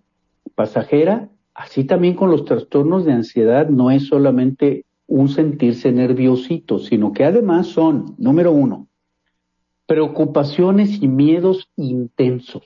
pasajera, 0.53 1.29
así 1.53 1.85
también 1.85 2.15
con 2.15 2.29
los 2.29 2.45
trastornos 2.45 3.05
de 3.05 3.13
ansiedad 3.13 3.69
no 3.69 3.89
es 3.89 4.07
solamente 4.07 4.85
un 5.07 5.29
sentirse 5.29 5.91
nerviosito, 5.91 6.79
sino 6.79 7.13
que 7.13 7.25
además 7.25 7.67
son, 7.67 8.15
número 8.17 8.51
uno, 8.51 8.87
preocupaciones 9.85 11.01
y 11.01 11.07
miedos 11.07 11.69
intensos. 11.75 12.63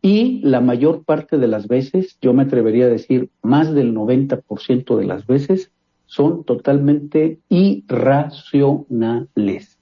Y 0.00 0.40
la 0.42 0.60
mayor 0.60 1.04
parte 1.04 1.38
de 1.38 1.48
las 1.48 1.66
veces, 1.68 2.18
yo 2.20 2.32
me 2.32 2.44
atrevería 2.44 2.86
a 2.86 2.90
decir 2.90 3.30
más 3.42 3.74
del 3.74 3.94
90% 3.94 4.96
de 4.96 5.04
las 5.04 5.26
veces, 5.26 5.72
son 6.06 6.44
totalmente 6.44 7.40
irracionales. 7.48 9.78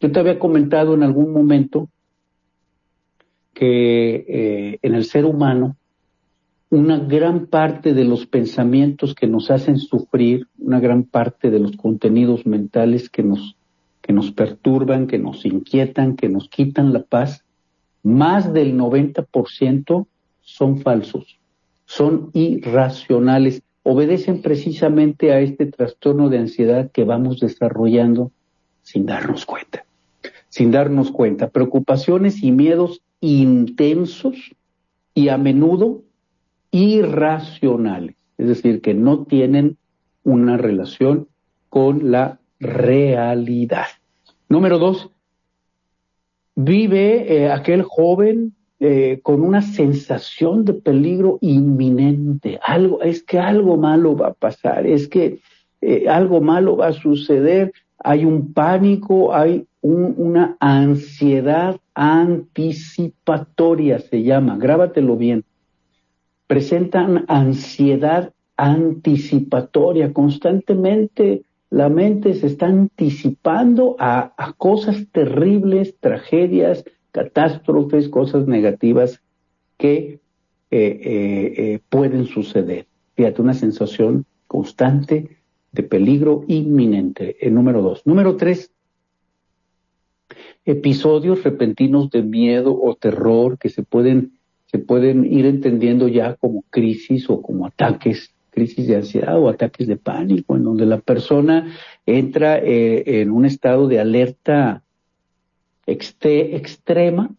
Yo 0.00 0.10
te 0.10 0.18
había 0.18 0.38
comentado 0.38 0.94
en 0.94 1.02
algún 1.02 1.32
momento 1.32 1.88
que 3.54 4.24
eh, 4.28 4.78
en 4.82 4.94
el 4.94 5.04
ser 5.04 5.24
humano 5.24 5.76
una 6.72 6.98
gran 6.98 7.48
parte 7.48 7.92
de 7.92 8.04
los 8.04 8.24
pensamientos 8.24 9.14
que 9.14 9.26
nos 9.26 9.50
hacen 9.50 9.76
sufrir, 9.76 10.48
una 10.58 10.80
gran 10.80 11.02
parte 11.02 11.50
de 11.50 11.58
los 11.58 11.76
contenidos 11.76 12.46
mentales 12.46 13.10
que 13.10 13.22
nos, 13.22 13.56
que 14.00 14.14
nos 14.14 14.30
perturban, 14.32 15.06
que 15.06 15.18
nos 15.18 15.44
inquietan, 15.44 16.16
que 16.16 16.30
nos 16.30 16.48
quitan 16.48 16.94
la 16.94 17.02
paz, 17.02 17.44
más 18.02 18.54
del 18.54 18.74
90% 18.74 20.06
son 20.40 20.80
falsos, 20.80 21.38
son 21.84 22.30
irracionales, 22.32 23.60
obedecen 23.82 24.40
precisamente 24.40 25.30
a 25.34 25.40
este 25.40 25.66
trastorno 25.66 26.30
de 26.30 26.38
ansiedad 26.38 26.90
que 26.90 27.04
vamos 27.04 27.38
desarrollando 27.40 28.32
sin 28.80 29.04
darnos 29.04 29.44
cuenta, 29.44 29.84
sin 30.48 30.70
darnos 30.70 31.10
cuenta. 31.10 31.50
Preocupaciones 31.50 32.42
y 32.42 32.50
miedos 32.50 33.02
intensos 33.20 34.54
y 35.12 35.28
a 35.28 35.36
menudo 35.36 36.00
irracionales, 36.72 38.16
es 38.38 38.48
decir, 38.48 38.80
que 38.80 38.94
no 38.94 39.24
tienen 39.24 39.76
una 40.24 40.56
relación 40.56 41.28
con 41.68 42.10
la 42.10 42.40
realidad. 42.58 43.86
Número 44.48 44.78
dos, 44.78 45.10
vive 46.56 47.32
eh, 47.32 47.50
aquel 47.50 47.82
joven 47.82 48.54
eh, 48.80 49.20
con 49.22 49.42
una 49.42 49.62
sensación 49.62 50.64
de 50.64 50.74
peligro 50.74 51.38
inminente. 51.40 52.58
Algo, 52.62 53.02
es 53.02 53.22
que 53.22 53.38
algo 53.38 53.76
malo 53.76 54.16
va 54.16 54.28
a 54.28 54.34
pasar, 54.34 54.86
es 54.86 55.08
que 55.08 55.40
eh, 55.80 56.08
algo 56.08 56.40
malo 56.40 56.76
va 56.76 56.88
a 56.88 56.92
suceder. 56.92 57.72
Hay 57.98 58.24
un 58.24 58.52
pánico, 58.52 59.34
hay 59.34 59.66
una 59.82 60.56
ansiedad 60.58 61.76
anticipatoria, 61.94 64.00
se 64.00 64.22
llama. 64.22 64.56
Grábatelo 64.56 65.16
bien. 65.16 65.44
Presentan 66.52 67.24
ansiedad 67.28 68.34
anticipatoria 68.58 70.12
constantemente 70.12 71.44
la 71.70 71.88
mente 71.88 72.34
se 72.34 72.48
está 72.48 72.66
anticipando 72.66 73.96
a, 73.98 74.34
cosas 74.58 75.06
terribles, 75.10 75.96
tragedias, 75.98 76.84
catástrofes, 77.10 78.10
cosas 78.10 78.46
negativas 78.46 79.22
que 79.78 79.96
eh, 79.98 80.20
eh, 80.70 81.54
eh, 81.56 81.80
pueden 81.88 82.26
suceder. 82.26 82.86
Fíjate, 83.14 83.40
una 83.40 83.54
sensación 83.54 84.26
constante 84.46 85.38
de 85.72 85.82
peligro 85.82 86.44
inminente. 86.48 87.34
Número 87.50 87.80
dos. 87.80 88.06
Número 88.06 88.36
tres, 88.36 88.70
episodios 90.66 91.42
repentinos 91.42 92.10
de 92.10 92.22
miedo 92.22 92.78
o 92.78 92.94
terror 92.94 93.56
que 93.56 93.70
se 93.70 93.82
pueden, 93.82 94.38
se 94.72 94.78
pueden 94.78 95.30
ir 95.30 95.46
entendiendo 95.46 96.08
ya 96.08 96.34
como 96.34 96.64
crisis 96.70 97.28
o 97.30 97.42
como 97.42 97.66
ataques 97.66 98.34
crisis 98.52 98.86
de 98.86 98.96
ansiedad 98.96 99.38
o 99.38 99.48
ataques 99.48 99.86
de 99.86 99.96
pánico, 99.96 100.56
en 100.56 100.64
donde 100.64 100.86
la 100.86 101.00
persona 101.00 101.72
entra 102.06 102.58
eh, 102.58 103.20
en 103.22 103.30
un 103.30 103.46
estado 103.46 103.88
de 103.88 103.98
alerta 103.98 104.82
extrema, 105.86 107.30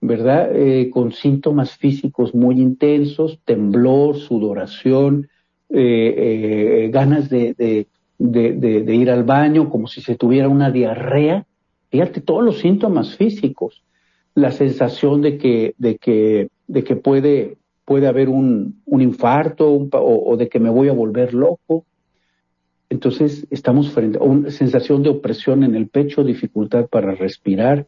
¿verdad? 0.00 0.50
Eh, 0.54 0.88
con 0.90 1.12
síntomas 1.12 1.76
físicos 1.76 2.34
muy 2.34 2.60
intensos, 2.60 3.40
temblor, 3.44 4.16
sudoración, 4.16 5.28
eh, 5.68 6.88
ganas 6.92 7.28
de, 7.28 7.86
ir 8.18 9.10
al 9.10 9.24
baño, 9.24 9.68
como 9.68 9.88
si 9.88 10.00
se 10.00 10.14
tuviera 10.14 10.48
una 10.48 10.70
diarrea. 10.70 11.44
Fíjate, 11.90 12.20
todos 12.20 12.44
los 12.44 12.58
síntomas 12.60 13.16
físicos, 13.16 13.82
la 14.34 14.50
sensación 14.50 15.20
de 15.22 15.38
que, 15.38 16.48
de 16.72 16.84
que 16.84 16.96
puede 16.96 17.58
puede 17.84 18.06
haber 18.06 18.28
un, 18.28 18.82
infarto 18.86 19.68
o, 19.70 20.36
de 20.36 20.48
que 20.48 20.60
me 20.60 20.70
voy 20.70 20.88
a 20.88 20.92
volver 20.92 21.34
loco. 21.34 21.84
Entonces 22.88 23.46
estamos 23.50 23.90
frente 23.90 24.18
a 24.18 24.22
una 24.22 24.50
sensación 24.50 25.02
de 25.02 25.10
opresión 25.10 25.64
en 25.64 25.74
el 25.74 25.88
pecho, 25.88 26.24
dificultad 26.24 26.86
para 26.86 27.14
respirar, 27.14 27.86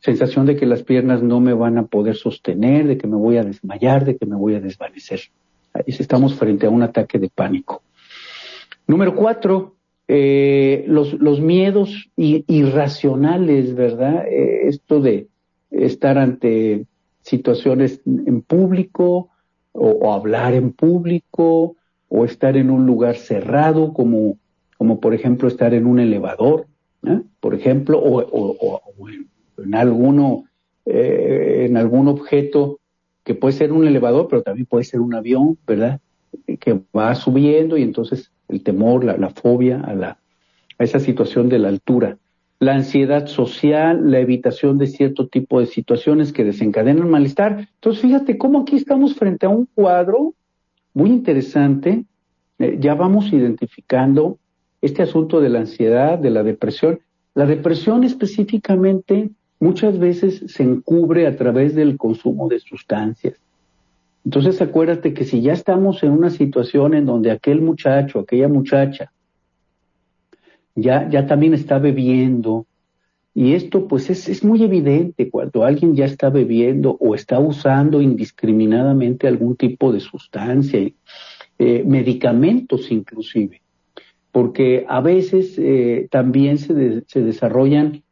sensación 0.00 0.46
de 0.46 0.56
que 0.56 0.66
las 0.66 0.82
piernas 0.82 1.22
no 1.22 1.40
me 1.40 1.54
van 1.54 1.78
a 1.78 1.86
poder 1.86 2.16
sostener, 2.16 2.86
de 2.86 2.98
que 2.98 3.06
me 3.06 3.16
voy 3.16 3.38
a 3.38 3.44
desmayar, 3.44 4.04
de 4.04 4.16
que 4.16 4.26
me 4.26 4.36
voy 4.36 4.54
a 4.54 4.60
desvanecer. 4.60 5.20
Estamos 5.86 6.34
frente 6.34 6.66
a 6.66 6.70
un 6.70 6.82
ataque 6.82 7.18
de 7.18 7.28
pánico. 7.28 7.82
Número 8.86 9.14
cuatro, 9.14 9.76
eh, 10.06 10.84
los, 10.86 11.40
miedos 11.40 12.10
irracionales, 12.16 13.74
¿verdad? 13.74 14.26
Eh, 14.26 14.68
esto 14.68 15.00
de 15.00 15.28
estar 15.70 16.16
ante 16.16 16.86
situaciones 17.28 18.00
en 18.06 18.40
público 18.42 19.28
o, 19.72 20.12
hablar 20.12 20.54
en 20.54 20.72
público 20.72 21.76
o 22.08 22.24
estar 22.24 22.56
en 22.56 22.70
un 22.70 22.86
lugar 22.86 23.16
cerrado 23.16 23.92
como, 23.92 24.38
como 24.76 24.98
por 25.00 25.14
ejemplo 25.14 25.46
estar 25.46 25.74
en 25.74 25.86
un 25.86 26.00
elevador, 26.00 26.66
por 27.40 27.54
ejemplo, 27.54 28.00
o, 28.02 29.08
en, 29.58 29.74
alguno, 29.74 30.44
eh, 30.86 31.66
en 31.68 31.76
algún 31.76 32.08
objeto 32.08 32.80
que 33.24 33.34
puede 33.34 33.52
ser 33.52 33.72
un 33.72 33.86
elevador, 33.86 34.26
pero 34.28 34.42
también 34.42 34.66
puede 34.66 34.84
ser 34.84 35.00
un 35.00 35.14
avión, 35.14 35.58
¿verdad? 35.66 36.00
Que 36.58 36.80
va 36.96 37.14
subiendo 37.14 37.76
y 37.76 37.82
entonces 37.82 38.32
el 38.48 38.62
temor, 38.62 39.04
la, 39.04 39.30
fobia 39.30 39.80
a, 39.82 39.94
la, 39.94 40.18
a 40.78 40.84
esa 40.84 40.98
situación 40.98 41.48
de 41.48 41.58
la 41.58 41.68
altura. 41.68 42.16
La 42.60 42.74
ansiedad 42.74 43.26
social, 43.26 44.10
la 44.10 44.18
evitación 44.18 44.78
de 44.78 44.88
cierto 44.88 45.28
tipo 45.28 45.60
de 45.60 45.66
situaciones 45.66 46.32
que 46.32 46.44
desencadenan 46.44 47.08
malestar. 47.08 47.68
Entonces, 47.74 48.02
fíjate 48.02 48.36
cómo 48.36 48.62
aquí 48.62 48.76
estamos 48.76 49.14
frente 49.14 49.46
a 49.46 49.50
un 49.50 49.66
cuadro 49.74 50.34
muy 50.92 51.10
interesante. 51.10 52.04
Eh, 52.58 52.78
ya 52.80 52.94
vamos 52.94 53.32
identificando 53.32 54.38
este 54.80 55.02
asunto 55.02 55.40
de 55.40 55.50
la 55.50 55.60
ansiedad, 55.60 56.18
de 56.18 56.30
la 56.30 56.42
depresión. 56.42 57.00
La 57.34 57.46
depresión 57.46 58.02
específicamente 58.02 59.30
muchas 59.60 59.98
veces 59.98 60.42
se 60.48 60.64
encubre 60.64 61.26
a 61.26 61.36
través 61.36 61.74
del 61.76 61.96
consumo 61.96 62.48
de 62.48 62.58
sustancias. 62.58 63.34
Entonces 64.24 64.60
acuérdate 64.60 65.14
que 65.14 65.24
si 65.24 65.40
ya 65.40 65.52
estamos 65.52 66.02
en 66.02 66.10
una 66.10 66.30
situación 66.30 66.94
en 66.94 67.06
donde 67.06 67.30
aquel 67.30 67.60
muchacho, 67.60 68.20
aquella 68.20 68.48
muchacha, 68.48 69.12
ya, 70.80 71.08
ya 71.10 71.26
también 71.26 71.54
está 71.54 71.78
bebiendo, 71.78 72.66
y 73.34 73.54
esto 73.54 73.86
pues 73.86 74.10
es, 74.10 74.28
es, 74.28 74.42
muy 74.42 74.62
evidente 74.64 75.30
cuando 75.30 75.64
alguien 75.64 75.94
ya 75.94 76.06
está 76.06 76.28
bebiendo 76.28 76.96
o 76.98 77.14
está 77.14 77.38
usando 77.38 78.00
indiscriminadamente 78.00 79.28
algún 79.28 79.54
tipo 79.54 79.92
de 79.92 80.00
sustancia, 80.00 80.80
eh, 81.58 81.84
medicamentos 81.86 82.90
inclusive, 82.90 83.62
porque 84.32 84.84
a 84.88 85.00
veces 85.00 85.54
eh, 85.56 86.08
también 86.10 86.58
se, 86.58 87.04
se, 87.06 87.22
desarrollan 87.22 88.02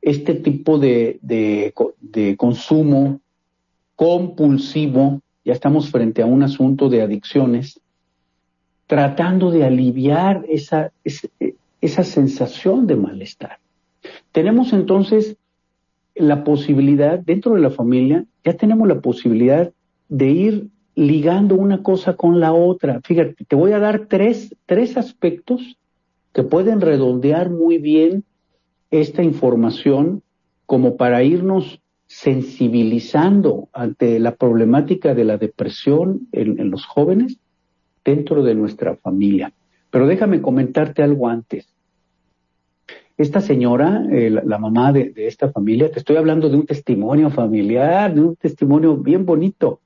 este 0.00 0.34
tipo 0.34 0.78
de, 0.78 1.18
de, 1.22 1.74
de 2.00 2.36
consumo 2.36 3.20
compulsivo, 3.96 5.22
ya 5.44 5.54
estamos 5.54 5.90
frente 5.90 6.22
a 6.22 6.26
un 6.26 6.44
asunto 6.44 6.88
de 6.88 7.02
adicciones, 7.02 7.80
tratando 8.86 9.50
de 9.50 9.64
aliviar 9.64 10.44
esa, 10.48 10.92
esa, 11.02 11.26
esa 11.80 12.04
sensación 12.04 12.86
de 12.86 12.96
malestar. 12.96 13.58
Tenemos 14.32 14.72
entonces 14.72 15.36
la 16.14 16.44
posibilidad, 16.44 17.18
dentro 17.18 17.54
de 17.54 17.60
la 17.60 17.70
familia, 17.70 18.24
ya 18.44 18.54
tenemos 18.54 18.88
la 18.88 19.00
posibilidad 19.00 19.72
de 20.08 20.30
ir 20.30 20.68
ligando 20.94 21.54
una 21.54 21.82
cosa 21.82 22.16
con 22.16 22.40
la 22.40 22.52
otra. 22.52 23.00
Fíjate, 23.04 23.44
te 23.44 23.56
voy 23.56 23.72
a 23.72 23.78
dar 23.78 24.06
tres, 24.06 24.54
tres 24.66 24.96
aspectos 24.96 25.78
que 26.32 26.42
pueden 26.42 26.80
redondear 26.80 27.50
muy 27.50 27.78
bien 27.78 28.24
esta 28.90 29.22
información 29.22 30.22
como 30.66 30.96
para 30.96 31.22
irnos 31.22 31.80
sensibilizando 32.06 33.68
ante 33.72 34.18
la 34.18 34.34
problemática 34.34 35.14
de 35.14 35.24
la 35.24 35.36
depresión 35.36 36.26
en, 36.32 36.58
en 36.58 36.70
los 36.70 36.84
jóvenes 36.86 37.38
dentro 38.04 38.42
de 38.42 38.54
nuestra 38.54 38.96
familia. 38.96 39.52
Pero 39.98 40.06
déjame 40.06 40.40
comentarte 40.40 41.02
algo 41.02 41.26
antes. 41.26 41.66
Esta 43.16 43.40
señora, 43.40 44.06
eh, 44.08 44.30
la, 44.30 44.56
mamá 44.56 44.92
de, 44.92 45.12
esta 45.16 45.50
familia, 45.50 45.90
te 45.90 45.98
estoy 45.98 46.14
hablando 46.14 46.48
de 46.48 46.56
un 46.56 46.66
testimonio 46.66 47.30
familiar, 47.30 48.14
de 48.14 48.20
un 48.20 48.36
testimonio 48.36 48.96
bien 48.96 49.26
bonito. 49.26 49.80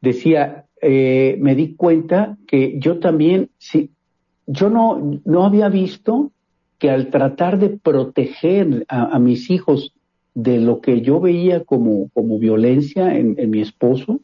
Decía, 0.00 0.66
eh, 0.80 1.38
me 1.40 1.56
di 1.56 1.74
cuenta 1.74 2.38
que 2.46 2.78
yo 2.78 3.00
también, 3.00 3.50
sí, 3.58 3.90
yo 4.46 4.70
no, 4.70 5.20
no 5.24 5.44
había 5.44 5.68
visto 5.68 6.30
que 6.78 6.90
al 6.90 7.10
tratar 7.10 7.58
de 7.58 7.70
proteger 7.70 8.86
a, 8.86 9.18
mis 9.18 9.50
hijos 9.50 9.92
de 10.34 10.60
lo 10.60 10.80
que 10.80 11.00
yo 11.00 11.18
veía 11.18 11.64
como, 11.64 12.10
como 12.10 12.38
violencia 12.38 13.18
en, 13.18 13.50
mi 13.50 13.60
esposo, 13.60 14.20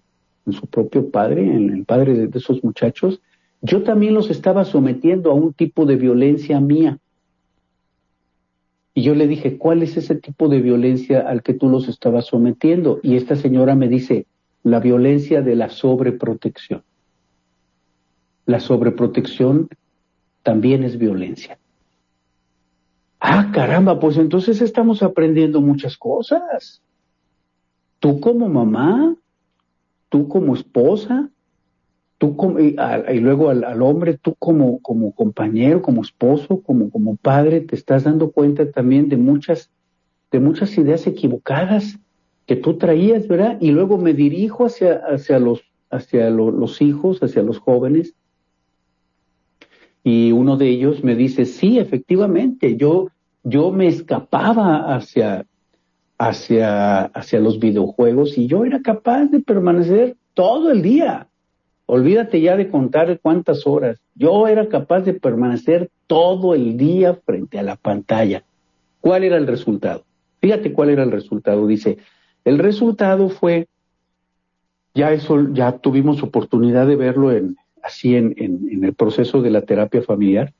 en 0.46 0.52
su 0.52 0.68
propio 0.68 1.10
padre, 1.10 1.42
en 1.42 1.70
el 1.70 1.84
padre 1.84 2.28
de 2.28 2.38
esos 2.38 2.62
muchachos, 2.62 3.20
yo 3.60 3.82
también 3.82 4.14
los 4.14 4.30
estaba 4.30 4.64
sometiendo 4.64 5.30
a 5.30 5.34
un 5.34 5.52
tipo 5.52 5.84
de 5.86 5.96
violencia 5.96 6.60
mía. 6.60 6.98
Y 8.94 9.02
yo 9.02 9.14
le 9.14 9.26
dije, 9.26 9.58
¿cuál 9.58 9.82
es 9.82 9.96
ese 9.96 10.16
tipo 10.16 10.48
de 10.48 10.60
violencia 10.60 11.20
al 11.20 11.42
que 11.42 11.54
tú 11.54 11.68
los 11.68 11.88
estabas 11.88 12.26
sometiendo? 12.26 13.00
Y 13.02 13.16
esta 13.16 13.36
señora 13.36 13.74
me 13.74 13.88
dice, 13.88 14.26
la 14.62 14.80
violencia 14.80 15.42
de 15.42 15.54
la 15.54 15.70
sobreprotección. 15.70 16.82
La 18.46 18.60
sobreprotección 18.60 19.68
también 20.42 20.82
es 20.82 20.98
violencia. 20.98 21.58
Ah, 23.20 23.50
caramba, 23.52 23.98
pues 23.98 24.16
entonces 24.16 24.60
estamos 24.60 25.02
aprendiendo 25.02 25.60
muchas 25.60 25.96
cosas. 25.96 26.80
Tú 27.98 28.20
como 28.20 28.48
mamá, 28.48 29.16
tú 30.08 30.28
como 30.28 30.54
esposa, 30.54 31.28
tú 32.18 32.36
como, 32.36 32.58
y, 32.58 32.74
luego 33.20 33.48
al, 33.50 33.82
hombre, 33.82 34.18
tú 34.18 34.34
como, 34.38 34.80
como 34.80 35.14
compañero, 35.14 35.80
como 35.80 36.02
esposo, 36.02 36.60
como, 36.62 36.90
como 36.90 37.16
padre, 37.16 37.60
te 37.60 37.76
estás 37.76 38.04
dando 38.04 38.32
cuenta 38.32 38.70
también 38.70 39.08
de 39.08 39.16
muchas, 39.16 39.70
de 40.32 40.40
muchas 40.40 40.76
ideas 40.76 41.06
equivocadas 41.06 41.98
que 42.46 42.56
tú 42.56 42.76
traías, 42.76 43.28
¿verdad? 43.28 43.58
Y 43.60 43.70
luego 43.70 43.98
me 43.98 44.14
dirijo 44.14 44.66
hacia, 44.66 44.96
hacia 44.96 45.38
los, 45.38 45.62
hacia 45.90 46.28
los 46.30 46.82
hijos, 46.82 47.22
hacia 47.22 47.42
los 47.42 47.58
jóvenes. 47.58 48.14
Y 50.02 50.32
uno 50.32 50.56
de 50.56 50.68
ellos 50.68 51.04
me 51.04 51.14
dice, 51.14 51.44
sí, 51.44 51.78
efectivamente, 51.78 52.76
yo, 52.76 53.08
yo 53.44 53.70
me 53.70 53.86
escapaba 53.86 54.94
hacia, 54.96 55.46
hacia, 56.18 57.04
hacia 57.04 57.38
los 57.38 57.60
videojuegos 57.60 58.36
y 58.38 58.48
yo 58.48 58.64
era 58.64 58.82
capaz 58.82 59.26
de 59.26 59.40
permanecer 59.40 60.16
todo 60.34 60.72
el 60.72 60.82
día 60.82 61.28
Olvídate 61.90 62.42
ya 62.42 62.54
de 62.54 62.68
contar 62.68 63.18
cuántas 63.22 63.66
horas. 63.66 63.98
Yo 64.14 64.46
era 64.46 64.68
capaz 64.68 65.00
de 65.00 65.14
permanecer 65.14 65.88
todo 66.06 66.54
el 66.54 66.76
día 66.76 67.14
frente 67.14 67.58
a 67.58 67.62
la 67.62 67.76
pantalla. 67.76 68.44
¿Cuál 69.00 69.24
era 69.24 69.38
el 69.38 69.46
resultado? 69.46 70.04
Fíjate 70.42 70.74
cuál 70.74 70.90
era 70.90 71.02
el 71.02 71.10
resultado. 71.10 71.66
Dice, 71.66 71.96
el 72.44 72.58
resultado 72.58 73.30
fue, 73.30 73.68
ya 74.92 75.12
eso, 75.12 75.50
ya 75.54 75.78
tuvimos 75.78 76.22
oportunidad 76.22 76.86
de 76.86 76.96
verlo 76.96 77.32
en, 77.32 77.56
así 77.82 78.16
en, 78.16 78.34
en, 78.36 78.84
el 78.84 78.92
proceso 78.92 79.40
de 79.40 79.48
la 79.48 79.62
terapia 79.62 80.02
familiar, 80.02 80.52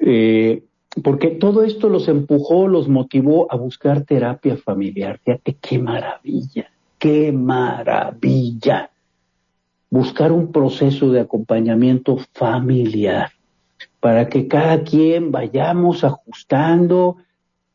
eh, 0.00 0.64
porque 1.04 1.28
todo 1.28 1.62
esto 1.62 1.88
los 1.88 2.08
empujó, 2.08 2.66
los 2.66 2.88
motivó 2.88 3.46
a 3.52 3.56
buscar 3.56 4.02
terapia 4.02 4.56
familiar. 4.56 5.20
Fíjate 5.24 5.56
qué 5.60 5.78
maravilla, 5.78 6.72
qué 6.98 7.30
maravilla 7.30 8.90
buscar 9.90 10.32
un 10.32 10.52
proceso 10.52 11.10
de 11.10 11.20
acompañamiento 11.20 12.18
familiar 12.32 13.32
para 14.00 14.28
que 14.28 14.46
cada 14.46 14.82
quien 14.84 15.32
vayamos 15.32 16.04
ajustando, 16.04 17.16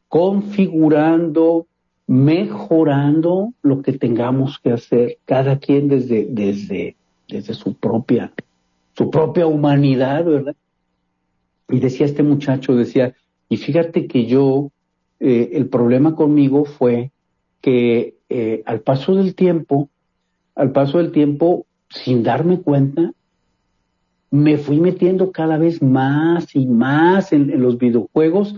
configurando, 0.08 1.68
mejorando 2.08 3.54
lo 3.62 3.82
que 3.82 3.94
tengamos 3.94 4.60
que 4.60 4.72
hacer, 4.72 5.18
cada 5.26 5.60
quien 5.60 5.88
desde, 5.88 6.26
desde, 6.30 6.96
desde 7.28 7.54
su 7.54 7.74
propia, 7.74 8.32
su 8.96 9.10
propia 9.10 9.48
humanidad, 9.48 10.26
¿verdad? 10.26 10.56
Y 11.70 11.80
decía 11.80 12.06
este 12.06 12.24
muchacho, 12.24 12.76
decía, 12.76 13.16
y 13.50 13.58
fíjate 13.58 14.08
que 14.08 14.26
yo, 14.26 14.72
eh, 15.20 15.52
el 15.54 15.68
problema 15.68 16.16
conmigo 16.16 16.66
fue 16.66 17.12
que 17.62 18.16
eh, 18.30 18.62
al 18.66 18.82
paso 18.82 19.16
del 19.16 19.36
tiempo, 19.36 19.90
al 20.56 20.72
paso 20.72 20.98
del 20.98 21.12
tiempo, 21.12 21.66
sin 21.94 22.24
darme 22.24 22.60
cuenta, 22.62 23.12
me 24.34 24.58
fui 24.58 24.80
metiendo 24.80 25.32
cada 25.32 25.60
vez 25.60 25.80
más 25.84 26.56
y 26.56 26.66
más 26.66 27.32
en, 27.34 27.62
los 27.62 27.78
videojuegos 27.78 28.56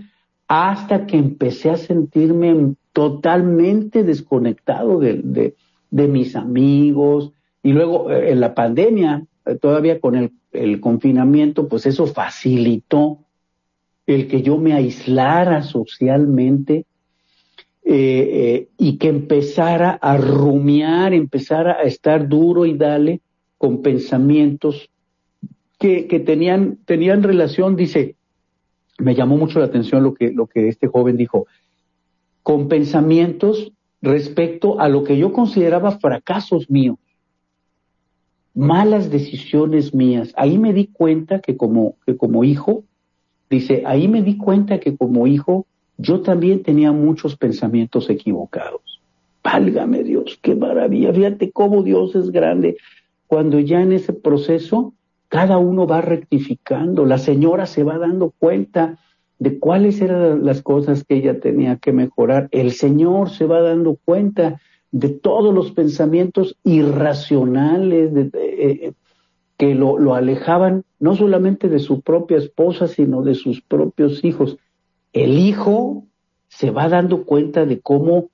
hasta 0.47 1.05
que 1.05 1.17
empecé 1.17 1.69
a 1.69 1.75
sentirme 1.75 2.75
totalmente 2.93 4.05
desconectado 4.05 4.99
de, 5.01 5.53
mis 5.91 6.37
amigos. 6.37 7.33
Y 7.61 7.73
luego 7.73 8.09
eh, 8.09 8.31
en 8.31 8.39
la 8.39 8.55
pandemia, 8.55 9.25
eh, 9.45 9.55
todavía 9.55 9.99
con 9.99 10.15
el, 10.15 10.79
confinamiento, 10.79 11.67
pues 11.67 11.85
eso 11.85 12.07
facilitó 12.07 13.17
el 14.07 14.29
que 14.29 14.41
yo 14.41 14.57
me 14.57 14.71
aislara 14.71 15.61
socialmente 15.61 16.85
eh, 17.83 18.69
y 18.77 18.97
que 18.97 19.09
empezara 19.09 19.91
a 19.91 20.15
rumiar, 20.15 21.13
empezara 21.13 21.73
a 21.73 21.81
estar 21.81 22.29
duro 22.29 22.65
y 22.65 22.77
dale 22.77 23.19
con 23.65 23.81
pensamientos 23.81 24.91
que, 25.79 26.03
tenían, 26.23 26.77
tenían 26.85 27.23
relación, 27.23 27.75
dice, 27.75 28.15
me 28.99 29.15
llamó 29.15 29.37
mucho 29.37 29.57
la 29.57 29.65
atención 29.65 30.03
lo 30.03 30.13
que, 30.13 30.31
lo 30.31 30.45
que 30.45 30.67
este 30.67 30.85
joven 30.85 31.17
dijo, 31.17 31.47
con 32.43 32.67
pensamientos 32.67 33.71
respecto 34.03 34.79
a 34.79 34.87
lo 34.87 35.03
que 35.03 35.17
yo 35.17 35.33
consideraba 35.33 35.97
fracasos 35.97 36.69
míos, 36.69 36.99
malas 38.53 39.09
decisiones 39.09 39.95
mías. 39.95 40.31
Ahí 40.37 40.59
me 40.59 40.71
di 40.71 40.85
cuenta 40.85 41.39
que 41.39 41.57
como, 41.57 41.95
que 42.05 42.15
como 42.15 42.43
hijo, 42.43 42.83
dice, 43.49 43.81
ahí 43.87 44.07
me 44.07 44.21
di 44.21 44.37
cuenta 44.37 44.79
que 44.79 44.95
como 44.95 45.25
hijo 45.25 45.65
yo 45.97 46.21
también 46.21 46.61
tenía 46.61 46.91
muchos 46.91 47.35
pensamientos 47.35 48.11
equivocados. 48.11 49.01
Válgame 49.43 50.03
Dios, 50.03 50.37
qué 50.43 50.53
maravilla, 50.53 51.11
fíjate 51.11 51.51
cómo 51.51 51.81
Dios 51.81 52.13
es 52.13 52.29
grande 52.29 52.77
cuando 53.27 53.59
ya 53.59 53.81
en 53.81 53.91
ese 53.91 54.13
proceso 54.13 54.93
cada 55.27 55.57
uno 55.57 55.87
va 55.87 56.01
rectificando, 56.01 57.05
la 57.05 57.17
señora 57.17 57.65
se 57.65 57.83
va 57.83 57.97
dando 57.97 58.33
cuenta 58.37 58.99
de 59.39 59.59
cuáles 59.59 60.01
eran 60.01 60.45
las 60.45 60.61
cosas 60.61 61.03
que 61.03 61.15
ella 61.15 61.39
tenía 61.39 61.77
que 61.77 61.91
mejorar. 61.91 62.47
El 62.51 62.71
Señor 62.71 63.29
se 63.29 63.45
va 63.45 63.61
dando 63.61 63.97
cuenta 64.05 64.61
de 64.91 65.09
todos 65.09 65.53
los 65.53 65.71
pensamientos 65.71 66.55
irracionales 66.63 68.11
eh, 68.33 68.93
que 69.57 69.75
lo, 69.75 69.99
lo, 69.99 70.15
alejaban 70.15 70.83
no 70.99 71.15
solamente 71.15 71.67
de 71.67 71.79
su 71.79 72.01
propia 72.01 72.37
esposa, 72.37 72.87
sino 72.87 73.21
de 73.23 73.35
sus 73.35 73.61
propios 73.61 74.23
hijos. 74.23 74.57
El 75.11 75.37
hijo 75.37 76.05
se 76.47 76.71
va 76.71 76.87
dando 76.87 77.25
cuenta 77.25 77.65
de 77.65 77.79
cómo 77.79 78.29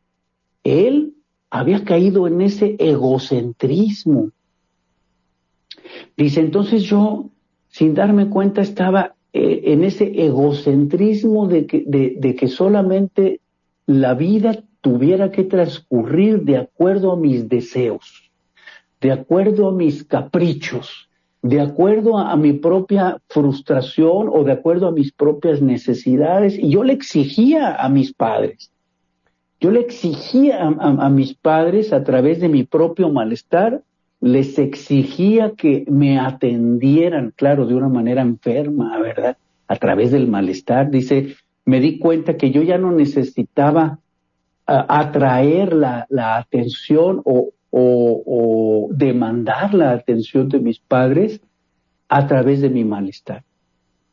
él 0.64 1.16
había 1.50 1.84
caído 1.84 2.28
en 2.28 2.42
ese 2.42 2.76
egocentrismo. 2.80 4.30
Dice, 6.18 6.42
entonces 6.42 6.84
yo, 6.84 7.30
sin 7.68 7.94
darme 7.94 8.30
cuenta, 8.30 8.62
estaba 8.62 9.16
eh, 9.34 9.62
en 9.66 9.84
ese 9.84 10.26
egocentrismo 10.26 11.48
de 11.48 11.66
que, 11.66 11.84
de 11.86 12.36
que 12.36 12.48
solamente 12.48 13.40
la 13.86 14.14
vida 14.14 14.64
tuviera 14.82 15.32
que 15.32 15.44
transcurrir 15.44 16.42
de 16.42 16.58
acuerdo 16.58 17.12
a 17.12 17.18
mis 17.18 17.48
deseos, 17.48 18.32
de 19.00 19.12
acuerdo 19.12 19.70
a 19.70 19.72
mis 19.72 20.04
caprichos, 20.04 21.10
de 21.42 21.60
acuerdo 21.60 22.18
a, 22.18 22.36
mi 22.36 22.54
propia 22.54 23.20
frustración 23.28 24.30
o 24.32 24.44
de 24.44 24.52
acuerdo 24.52 24.88
a 24.88 24.92
mis 24.92 25.12
propias 25.12 25.62
necesidades. 25.62 26.58
Y 26.58 26.70
yo 26.70 26.84
le 26.84 26.94
exigía 26.94 27.76
a 27.76 27.90
mis 27.90 28.14
padres, 28.14 28.72
yo 29.60 29.72
le 29.72 29.80
exigía 29.80 30.60
a, 30.62 31.10
mis 31.10 31.34
padres 31.36 31.94
a 31.94 32.04
través 32.04 32.40
de 32.40 32.50
mi 32.50 32.64
propio 32.64 33.10
malestar, 33.10 33.84
les 34.22 34.60
exigía 34.60 35.54
que 35.58 35.84
me 35.90 36.20
atendieran, 36.20 37.34
claro, 37.36 37.66
de 37.66 37.74
una 37.74 37.90
manera 37.90 38.22
enferma, 38.22 38.98
¿verdad? 39.00 39.36
A 39.68 39.76
través 39.78 40.12
del 40.12 40.28
malestar. 40.28 40.92
Dice, 40.92 41.36
me 41.66 41.80
di 41.80 41.98
cuenta 41.98 42.38
que 42.38 42.52
yo 42.52 42.62
ya 42.62 42.78
no 42.78 42.92
necesitaba 42.92 44.00
atraer 44.66 45.74
la, 45.74 46.06
atención 46.38 47.22
o, 47.26 47.52
demandar 48.92 49.74
la 49.74 49.92
atención 49.92 50.50
de 50.50 50.60
mis 50.60 50.80
padres 50.80 51.42
a 52.10 52.28
través 52.28 52.62
de 52.62 52.70
mi 52.70 52.84
malestar. 52.84 53.44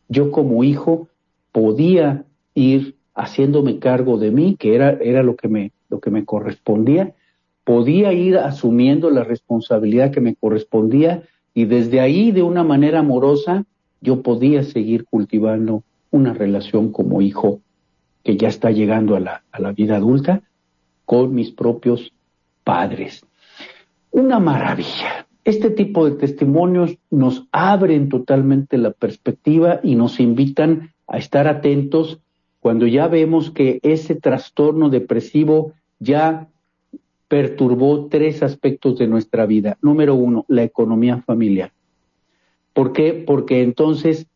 Yo 0.08 0.30
como 0.30 0.64
hijo 0.64 1.08
podía 1.52 2.24
ir 2.54 2.96
haciéndome 3.14 3.78
cargo 3.78 4.16
de 4.16 4.30
mí, 4.30 4.56
que 4.58 4.74
era, 4.74 4.90
era 4.90 5.22
lo, 5.22 5.36
que 5.36 5.48
me, 5.48 5.72
lo 5.90 6.00
que 6.00 6.10
me 6.10 6.24
correspondía, 6.24 7.14
podía 7.68 8.14
ir 8.14 8.38
asumiendo 8.38 9.10
la 9.10 9.24
responsabilidad 9.24 10.10
que 10.10 10.22
me 10.22 10.34
correspondía 10.34 11.24
y 11.52 11.66
desde 11.66 12.00
ahí, 12.00 12.32
de 12.32 12.42
una 12.42 12.64
manera 12.64 13.00
amorosa, 13.00 13.66
yo 14.00 14.22
podía 14.22 14.62
seguir 14.62 15.04
cultivando 15.04 15.82
una 16.10 16.32
relación 16.32 16.92
como 16.92 17.20
hijo 17.20 17.60
que 18.24 18.38
ya 18.38 18.48
está 18.48 18.70
llegando 18.70 19.16
a 19.16 19.20
la, 19.20 19.42
a 19.52 19.60
la 19.60 19.72
vida 19.72 19.96
adulta 19.96 20.40
con 21.04 21.34
mis 21.34 21.50
propios 21.50 22.14
padres. 22.64 23.26
Una 24.12 24.40
maravilla. 24.40 25.26
Este 25.44 25.68
tipo 25.68 26.08
de 26.08 26.16
testimonios 26.16 26.96
nos 27.10 27.48
abren 27.52 28.08
totalmente 28.08 28.78
la 28.78 28.92
perspectiva 28.92 29.80
y 29.82 29.94
nos 29.94 30.20
invitan 30.20 30.94
a 31.06 31.18
estar 31.18 31.46
atentos 31.46 32.18
cuando 32.60 32.86
ya 32.86 33.08
vemos 33.08 33.50
que 33.50 33.78
ese 33.82 34.14
trastorno 34.14 34.88
depresivo 34.88 35.74
ya 35.98 36.48
perturbó 37.28 38.06
tres 38.06 38.42
aspectos 38.42 38.98
de 38.98 39.06
nuestra 39.06 39.46
vida. 39.46 39.76
Número 39.82 40.14
uno, 40.14 40.44
la 40.48 40.62
economía 40.62 41.18
familiar. 41.18 41.72
¿Por 42.72 42.92
qué? 42.92 43.12
Porque 43.26 43.62
entonces 43.62 44.26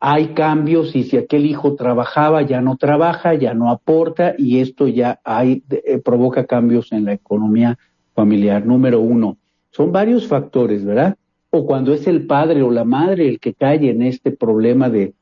hay 0.00 0.28
cambios 0.28 0.94
y 0.96 1.04
si 1.04 1.16
aquel 1.16 1.44
hijo 1.44 1.74
trabajaba 1.74 2.42
ya 2.42 2.60
no 2.60 2.76
trabaja, 2.76 3.34
ya 3.34 3.52
no 3.54 3.70
aporta 3.70 4.34
y 4.38 4.60
esto 4.60 4.88
ya 4.88 5.20
hay, 5.24 5.62
eh, 5.70 5.98
provoca 5.98 6.46
cambios 6.46 6.92
en 6.92 7.04
la 7.04 7.12
economía 7.12 7.78
familiar. 8.14 8.64
Número 8.64 9.00
uno, 9.00 9.36
son 9.70 9.92
varios 9.92 10.26
factores, 10.26 10.84
¿verdad? 10.84 11.16
O 11.50 11.66
cuando 11.66 11.92
es 11.92 12.06
el 12.06 12.26
padre 12.26 12.62
o 12.62 12.70
la 12.70 12.84
madre 12.84 13.28
el 13.28 13.40
que 13.40 13.54
cae 13.54 13.90
en 13.90 14.02
este 14.02 14.30
problema 14.30 14.88
de, 14.88 15.14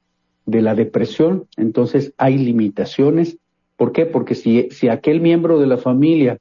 la 0.45 0.75
depresión, 0.77 1.47
entonces 1.57 2.13
hay 2.19 2.39
limitaciones. 2.39 3.39
¿Por 3.77 3.93
qué? 3.93 4.07
Porque 4.07 4.35
si 4.35 4.89
aquel 4.89 5.21
miembro 5.21 5.59
de 5.59 5.67
la 5.67 5.77
familia, 5.77 6.39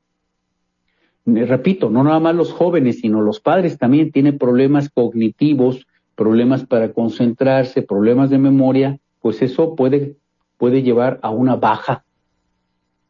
repito, 1.25 1.89
no 1.89 2.03
nada 2.03 2.19
más 2.19 2.35
los 2.35 2.53
jóvenes, 2.53 2.99
sino 2.99 3.21
los 3.21 3.39
padres 3.39 3.77
también 3.77 4.11
tienen 4.11 4.37
problemas 4.37 4.89
cognitivos, 4.89 5.87
problemas 6.15 6.65
para 6.65 6.93
concentrarse, 6.93 7.81
problemas 7.81 8.29
de 8.29 8.37
memoria, 8.37 8.99
pues 9.21 9.41
eso 9.41 9.75
puede, 9.75 10.15
puede 10.57 10.83
llevar 10.83 11.19
a 11.23 11.31
una 11.31 11.55
baja 11.55 12.05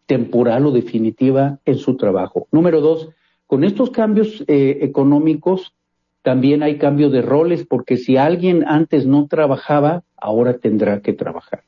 temporal 0.06 0.66
o 0.66 0.72
definitiva 0.72 1.60
en 1.66 1.78
su 1.78 1.98
trabajo. 1.98 2.48
Número 2.52 2.82
dos, 2.82 3.10
con 3.48 3.64
estos 3.64 3.92
cambios 3.92 4.44
eh, 4.48 4.80
económicos 4.82 5.74
también 6.22 6.64
hay 6.64 6.80
cambio 6.80 7.12
de 7.12 7.22
roles, 7.22 7.68
porque 7.68 7.98
si 7.98 8.18
alguien 8.18 8.64
antes 8.68 9.06
no 9.06 9.28
trabajaba, 9.28 10.04
ahora 10.18 10.58
tendrá 10.58 11.02
que 11.02 11.14
trabajar. 11.14 11.64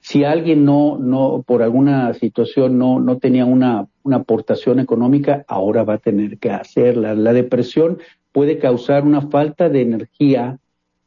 Si 0.00 0.24
alguien 0.24 0.64
no, 0.64 0.96
no, 0.98 1.44
por 1.46 1.62
alguna 1.62 2.14
situación 2.14 2.78
no, 2.78 3.00
no 3.00 3.18
tenía 3.18 3.44
una, 3.44 3.86
una 4.02 4.16
aportación 4.16 4.78
económica, 4.78 5.44
ahora 5.48 5.84
va 5.84 5.94
a 5.94 5.98
tener 5.98 6.38
que 6.38 6.50
hacerla. 6.50 7.14
La 7.14 7.32
depresión 7.32 7.98
puede 8.32 8.58
causar 8.58 9.04
una 9.04 9.22
falta 9.22 9.68
de 9.68 9.82
energía 9.82 10.58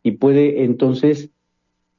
y 0.04 0.12
puede 0.12 0.64
entonces 0.64 1.30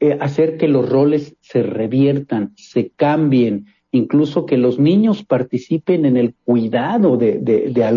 eh, 0.01 0.17
hacer 0.21 0.57
que 0.57 0.69
los 0.69 0.89
roles 0.89 1.37
se 1.41 1.63
reviertan, 1.63 2.53
se 2.57 2.91
cambien, 2.91 3.67
incluso 3.91 4.45
que 4.45 4.59
los 4.59 4.79
niños 4.79 5.25
participen 5.25 6.05
en 6.05 6.17
el 6.17 6.35
cuidado 6.45 7.17
de, 7.17 7.41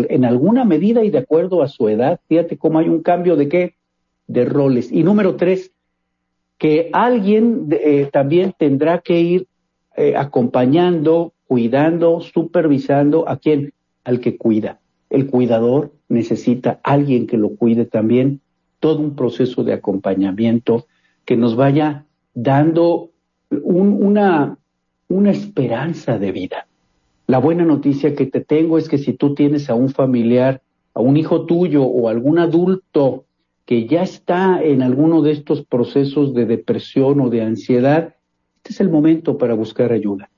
en 0.08 0.24
alguna 0.24 0.64
medida 0.64 1.04
y 1.04 1.10
de 1.10 1.18
acuerdo 1.18 1.62
a 1.62 1.68
su 1.68 1.88
edad. 1.88 2.20
Fíjate 2.28 2.56
cómo 2.56 2.78
hay 2.78 2.88
un 2.88 3.02
cambio 3.02 3.36
de 3.36 3.48
qué? 3.48 3.74
De 4.26 4.44
roles. 4.44 4.92
Y 4.92 5.02
número 5.02 5.36
tres, 5.36 5.72
que 6.56 6.90
alguien 6.92 7.68
eh, 7.70 8.08
también 8.12 8.54
tendrá 8.56 9.00
que 9.00 9.20
ir 9.20 9.46
eh, 9.96 10.14
acompañando, 10.16 11.32
cuidando, 11.48 12.20
supervisando 12.20 13.28
a 13.28 13.38
quien, 13.38 13.72
al 14.04 14.20
que 14.20 14.36
cuida. 14.36 14.80
El 15.10 15.26
cuidador 15.26 15.92
necesita 16.08 16.78
alguien 16.84 17.26
que 17.26 17.38
lo 17.38 17.56
cuide 17.56 17.86
también, 17.86 18.40
todo 18.80 19.00
un 19.00 19.16
proceso 19.16 19.64
de 19.64 19.72
acompañamiento 19.72 20.86
que 21.24 21.36
nos 21.36 21.56
vaya 21.56 22.04
dando 22.34 23.10
una, 23.50 24.58
una 25.08 25.30
esperanza 25.30 26.18
de 26.18 26.32
vida. 26.32 26.68
La 27.26 27.38
buena 27.38 27.64
noticia 27.64 28.14
que 28.14 28.26
te 28.26 28.42
tengo 28.42 28.78
es 28.78 28.88
que 28.88 28.98
si 28.98 29.14
tú 29.14 29.34
tienes 29.34 29.70
a 29.70 29.74
un 29.74 29.88
familiar, 29.88 30.62
a 30.92 31.00
un 31.00 31.16
hijo 31.16 31.46
tuyo 31.46 31.84
o 31.84 32.08
algún 32.08 32.38
adulto 32.38 33.24
que 33.64 33.86
ya 33.86 34.02
está 34.02 34.62
en 34.62 34.82
alguno 34.82 35.22
de 35.22 35.32
estos 35.32 35.64
procesos 35.64 36.34
de 36.34 36.44
depresión 36.44 37.20
o 37.20 37.30
de 37.30 37.42
ansiedad, 37.42 38.14
este 38.56 38.72
es 38.72 38.80
el 38.80 38.90
momento 38.90 39.38
para 39.38 39.54
buscar 39.54 39.92
ayuda. 39.92 40.30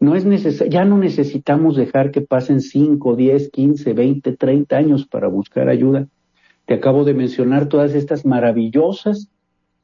No 0.00 0.16
es 0.16 0.24
ya 0.70 0.84
no 0.86 0.96
necesitamos 0.96 1.76
dejar 1.76 2.10
que 2.10 2.22
pasen 2.22 2.62
5, 2.62 3.16
10, 3.16 3.50
15, 3.50 3.92
20, 3.92 4.36
30 4.36 4.76
años 4.76 5.06
para 5.06 5.28
buscar 5.28 5.68
ayuda. 5.68 6.08
Te 6.64 6.74
acabo 6.74 7.04
de 7.04 7.14
mencionar 7.14 7.68
todas 7.68 7.94
estas 7.94 8.24
maravillosas 8.24 9.28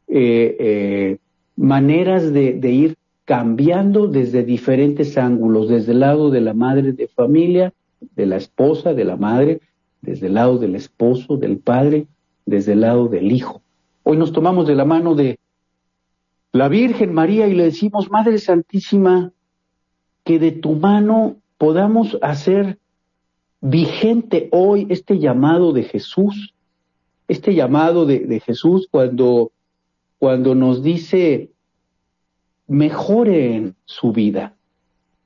eh, 0.09 0.57
eh, 0.59 1.19
maneras 1.55 2.33
de, 2.33 2.55
de 2.55 2.71
ir 2.71 2.97
cambiando 3.27 4.07
desde 4.07 4.43
diferentes 4.43 5.19
ángulos, 5.19 5.69
desde 5.69 5.93
el 5.93 6.01
lado 6.01 6.31
de 6.31 6.41
la 6.41 6.55
madre 6.55 6.93
de 6.93 7.09
familia, 7.09 7.75
de 8.15 8.27
la 8.27 8.37
esposa, 8.37 8.95
de 8.95 9.05
la 9.05 9.17
madre, 9.17 9.61
desde 10.01 10.29
el 10.29 10.35
lado 10.35 10.59
del 10.59 10.77
esposo, 10.77 11.37
del 11.37 11.59
padre, 11.59 12.07
desde 12.47 12.73
el 12.73 12.81
lado 12.83 13.09
del 13.09 13.33
hijo. 13.33 13.63
Hoy 14.05 14.17
nos 14.17 14.33
tomamos 14.33 14.67
de 14.67 14.77
la 14.77 14.85
mano 14.85 15.15
de 15.15 15.41
la 16.53 16.69
Virgen 16.69 17.13
María 17.13 17.49
y 17.49 17.55
le 17.55 17.65
decimos, 17.65 18.11
Madre 18.11 18.39
Santísima, 18.39 19.33
que 20.27 20.41
de 20.41 20.51
tu 20.51 20.75
mano 20.75 21.37
podamos 21.57 22.19
hacer 22.21 22.81
vigente 23.61 24.49
hoy 24.51 24.89
este 24.91 25.21
llamado 25.21 25.73
de 25.73 25.85
Jesús, 25.85 26.53
este 27.29 27.55
llamado 27.55 28.07
de, 28.07 28.41
Jesús 28.45 28.89
cuando, 28.91 29.53
cuando 30.19 30.57
nos 30.57 30.83
dice, 30.83 31.53
mejoren 32.67 33.77
su 33.85 34.11
vida, 34.11 34.57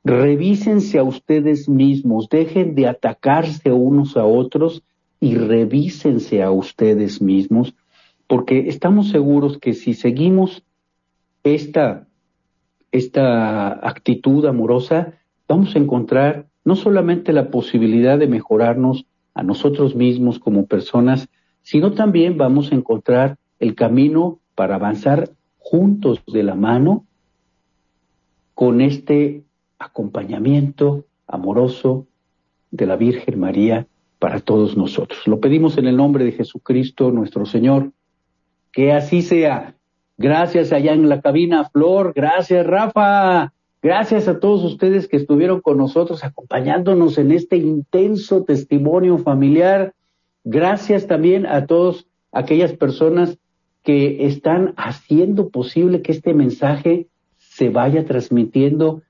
revísense 0.05 0.99
a 0.99 1.03
ustedes 1.03 1.67
mismos, 1.67 2.29
dejen 2.29 2.75
de 2.75 2.87
atacarse 2.87 3.73
unos 3.73 4.19
a 4.19 4.27
otros 4.27 4.83
y 5.19 5.35
revísense 5.35 6.43
a 6.43 6.51
ustedes 6.51 7.23
mismos, 7.23 7.75
porque 8.27 8.69
estamos 8.69 9.09
seguros 9.09 9.57
que 9.57 9.73
si 9.73 9.95
seguimos 9.95 10.63
esta 11.43 12.07
esta 12.93 13.87
actitud 13.87 14.45
amorosa, 14.47 15.15
vamos 15.49 15.75
a 15.75 15.79
encontrar 15.79 16.47
no 16.65 16.77
solamente 16.77 17.33
la 17.33 17.51
posibilidad 17.51 18.19
de 18.19 18.27
mejorarnos 18.27 19.07
a 19.35 19.43
nosotros 19.43 19.95
mismos 19.95 20.39
como 20.39 20.67
personas, 20.67 21.29
sino 21.63 21.93
también 21.93 22.37
vamos 22.37 22.73
a 22.73 22.75
encontrar 22.75 23.39
el 23.59 23.75
camino 23.75 24.41
para 24.55 24.77
avanzar 24.77 25.31
juntos 25.59 26.23
de 26.27 26.43
la 26.43 26.55
mano 26.55 27.07
con 28.55 28.81
este 28.81 29.45
acompañamiento 29.79 31.07
amoroso 31.27 32.07
de 32.71 32.87
la 32.87 32.97
Virgen 32.97 33.41
María 33.41 33.87
para 34.19 34.41
todos 34.41 34.77
nosotros. 34.77 35.27
Lo 35.27 35.41
pedimos 35.41 35.79
en 35.79 35.87
el 35.87 35.97
nombre 35.97 36.25
de 36.25 36.33
Jesucristo 36.33 37.11
nuestro 37.11 37.47
Señor. 37.47 37.93
Que 38.73 38.93
así 38.93 39.23
sea. 39.23 39.75
Gracias 40.21 40.71
allá 40.71 40.93
en 40.93 41.09
la 41.09 41.23
cabina, 41.23 41.71
Flor. 41.71 42.13
Gracias, 42.15 42.67
Rafa. 42.67 43.55
Gracias 43.81 44.29
a 44.29 44.39
todos 44.39 44.63
ustedes 44.65 45.09
que 45.09 45.17
estuvieron 45.17 45.63
con 45.63 45.79
nosotros 45.79 46.25
acompañándonos 46.25 47.17
en 47.17 47.33
este 47.33 47.57
intenso 47.57 48.45
testimonio 48.45 49.17
familiar. 49.17 49.95
Gracias 50.45 51.07
también 51.07 51.47
a 51.47 51.65
todas 51.65 52.05
aquellas 52.33 52.75
personas 52.75 53.39
que 53.83 54.27
están 54.27 54.75
haciendo 54.77 55.49
posible 55.49 56.03
que 56.03 56.13
este 56.13 56.35
mensaje 56.35 57.07
se 57.39 57.71
vaya 57.71 58.05
transmitiendo. 58.05 59.01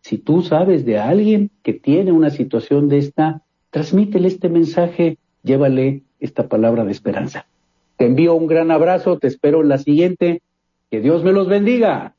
Si 0.00 0.16
tú 0.16 0.42
sabes 0.42 0.84
de 0.84 1.00
alguien 1.00 1.50
que 1.64 1.72
tiene 1.72 2.12
una 2.12 2.30
situación 2.30 2.88
de 2.88 2.98
esta, 2.98 3.42
transmítele 3.70 4.28
este 4.28 4.48
mensaje, 4.48 5.18
llévale 5.42 6.04
esta 6.20 6.46
palabra 6.46 6.84
de 6.84 6.92
esperanza. 6.92 7.46
Te 7.96 8.06
envío 8.06 8.34
un 8.34 8.46
gran 8.46 8.70
abrazo, 8.70 9.18
te 9.18 9.26
espero 9.26 9.62
en 9.62 9.68
la 9.68 9.78
siguiente. 9.78 10.40
Que 10.92 11.00
Dios 11.00 11.24
me 11.24 11.32
los 11.32 11.48
bendiga. 11.48 12.14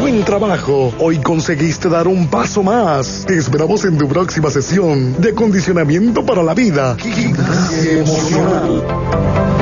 Buen 0.00 0.24
trabajo. 0.24 0.90
Hoy 0.98 1.18
conseguiste 1.18 1.90
dar 1.90 2.08
un 2.08 2.28
paso 2.28 2.62
más. 2.62 3.26
Te 3.28 3.36
esperamos 3.36 3.84
en 3.84 3.98
tu 3.98 4.08
próxima 4.08 4.48
sesión 4.48 5.20
de 5.20 5.32
acondicionamiento 5.32 6.24
para 6.24 6.42
la 6.42 6.54
vida. 6.54 6.96
Gimnasia 6.98 7.92
emocional. 7.98 9.61